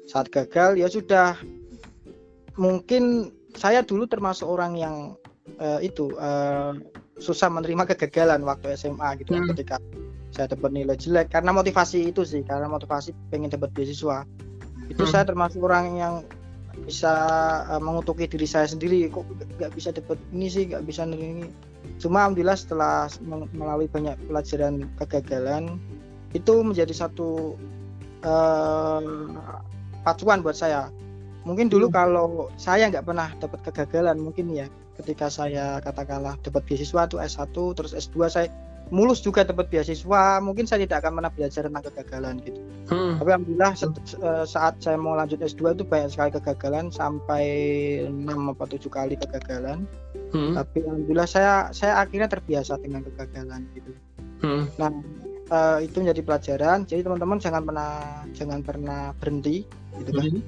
[0.04, 1.38] saat gagal ya sudah
[2.60, 4.96] mungkin saya dulu termasuk orang yang
[5.56, 6.76] uh, itu uh,
[7.16, 9.48] susah menerima kegagalan waktu SMA gitu hmm.
[9.56, 9.80] ketika
[10.32, 14.24] saya dapat nilai jelek karena motivasi itu sih karena motivasi pengen dapat beasiswa
[14.88, 15.12] itu hmm.
[15.12, 16.14] saya termasuk orang yang
[16.84, 17.12] bisa
[17.68, 19.08] uh, mengutuki diri saya sendiri.
[19.08, 19.24] Kok
[19.60, 21.48] nggak bisa dapat ini sih nggak bisa ini.
[21.98, 23.10] Cuma alhamdulillah setelah
[23.54, 25.78] melalui banyak pelajaran kegagalan
[26.32, 27.58] itu menjadi satu
[28.24, 29.00] uh,
[30.02, 30.88] pacuan buat saya.
[31.42, 31.94] Mungkin dulu hmm.
[31.94, 34.66] kalau saya nggak pernah dapat kegagalan mungkin ya
[35.00, 38.48] ketika saya katakanlah dapat beasiswa tuh S1 terus S2 saya
[38.90, 42.60] mulus juga dapat beasiswa mungkin saya tidak akan pernah belajar tentang kegagalan gitu
[42.90, 43.22] hmm.
[43.22, 47.44] tapi alhamdulillah eh, saat saya mau lanjut S2 itu banyak sekali kegagalan sampai
[48.08, 49.86] 6 atau 7 kali kegagalan
[50.34, 50.58] hmm.
[50.58, 53.92] tapi alhamdulillah saya saya akhirnya terbiasa dengan kegagalan gitu
[54.44, 54.64] hmm.
[54.76, 54.90] nah
[55.52, 57.92] uh, itu menjadi pelajaran jadi teman-teman jangan pernah
[58.36, 59.64] jangan pernah berhenti
[60.00, 60.42] gitu kan hmm.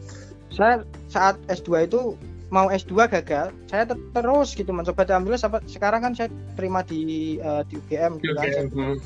[0.53, 0.75] saya
[1.09, 2.17] saat S2 itu
[2.53, 6.29] mau S2 gagal, saya terus gitu mencoba alhamdulillah sampai sekarang kan saya
[6.59, 8.67] terima di uh, di UGM gitu kan.
[8.73, 8.97] Hmm.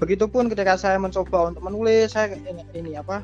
[0.00, 3.20] Begitupun ketika saya mencoba untuk menulis, saya ini, ini apa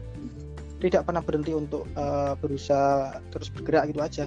[0.79, 4.25] tidak pernah berhenti untuk uh, berusaha terus bergerak gitu aja.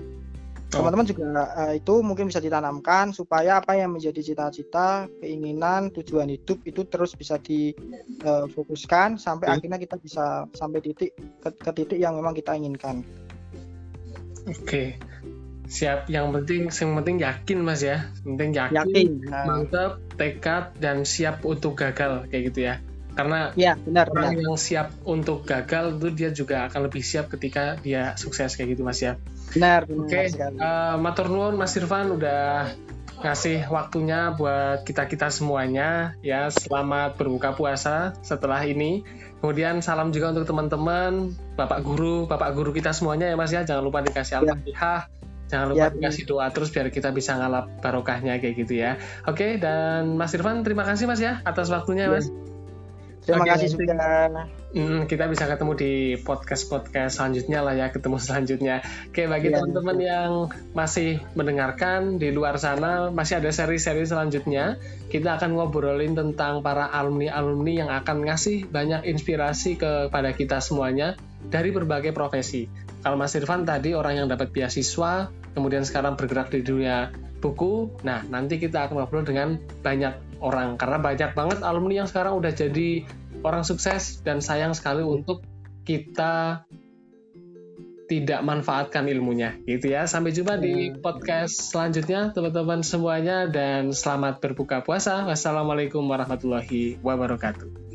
[0.74, 0.86] Oh.
[0.86, 1.10] Teman-teman oh.
[1.10, 1.26] juga
[1.58, 7.14] uh, itu mungkin bisa ditanamkan supaya apa yang menjadi cita-cita, keinginan, tujuan hidup itu terus
[7.18, 9.56] bisa difokuskan uh, sampai hmm.
[9.58, 13.02] akhirnya kita bisa sampai titik ke, ke titik yang memang kita inginkan.
[14.50, 14.98] Oke.
[15.70, 16.10] Siap.
[16.10, 18.10] Yang penting yang penting yakin Mas ya.
[18.26, 19.10] Penting yakin, yakin.
[19.30, 19.46] Nah.
[19.46, 22.76] mantap, tekad dan siap untuk gagal kayak gitu ya.
[23.14, 24.44] Karena ya, benar, orang benar.
[24.48, 28.82] yang siap untuk gagal itu dia juga akan lebih siap ketika dia sukses kayak gitu
[28.82, 29.20] Mas ya.
[29.54, 30.06] Benar, benar.
[30.08, 30.30] Oke.
[30.30, 30.56] Okay.
[30.58, 32.72] Uh, Matur nuwun Mas Irfan udah
[33.20, 36.48] ngasih waktunya buat kita-kita semuanya ya.
[36.48, 39.04] Selamat berbuka puasa setelah ini.
[39.44, 43.68] Kemudian salam juga untuk teman-teman bapak guru bapak guru kita semuanya ya mas ya.
[43.68, 44.40] Jangan lupa dikasih ya.
[44.44, 45.02] al-fatihah
[45.50, 48.96] jangan lupa ya, dikasih doa terus biar kita bisa ngalap barokahnya kayak gitu ya.
[49.28, 52.14] Oke dan mas Irfan terima kasih mas ya atas waktunya ya.
[52.14, 52.30] mas
[53.30, 53.94] Terima Oke, kasih juga.
[54.74, 58.76] Hmm, kita bisa ketemu di podcast-podcast selanjutnya lah ya, ketemu selanjutnya.
[59.06, 60.32] Oke, bagi ya, teman-teman yang
[60.74, 64.82] masih mendengarkan di luar sana, masih ada seri-seri selanjutnya.
[65.14, 71.14] Kita akan ngobrolin tentang para alumni-alumni yang akan ngasih banyak inspirasi kepada kita semuanya
[71.54, 72.66] dari berbagai profesi.
[73.06, 77.94] Kalau Mas Irfan tadi orang yang dapat beasiswa, kemudian sekarang bergerak di dunia buku.
[78.02, 82.52] Nah, nanti kita akan ngobrol dengan banyak orang karena banyak banget alumni yang sekarang udah
[82.56, 83.04] jadi
[83.44, 85.44] orang sukses dan sayang sekali untuk
[85.88, 86.64] kita
[88.10, 90.10] tidak manfaatkan ilmunya gitu ya.
[90.10, 91.06] Sampai jumpa di hmm.
[91.06, 95.30] podcast selanjutnya teman-teman semuanya dan selamat berbuka puasa.
[95.30, 97.89] Wassalamualaikum warahmatullahi wabarakatuh.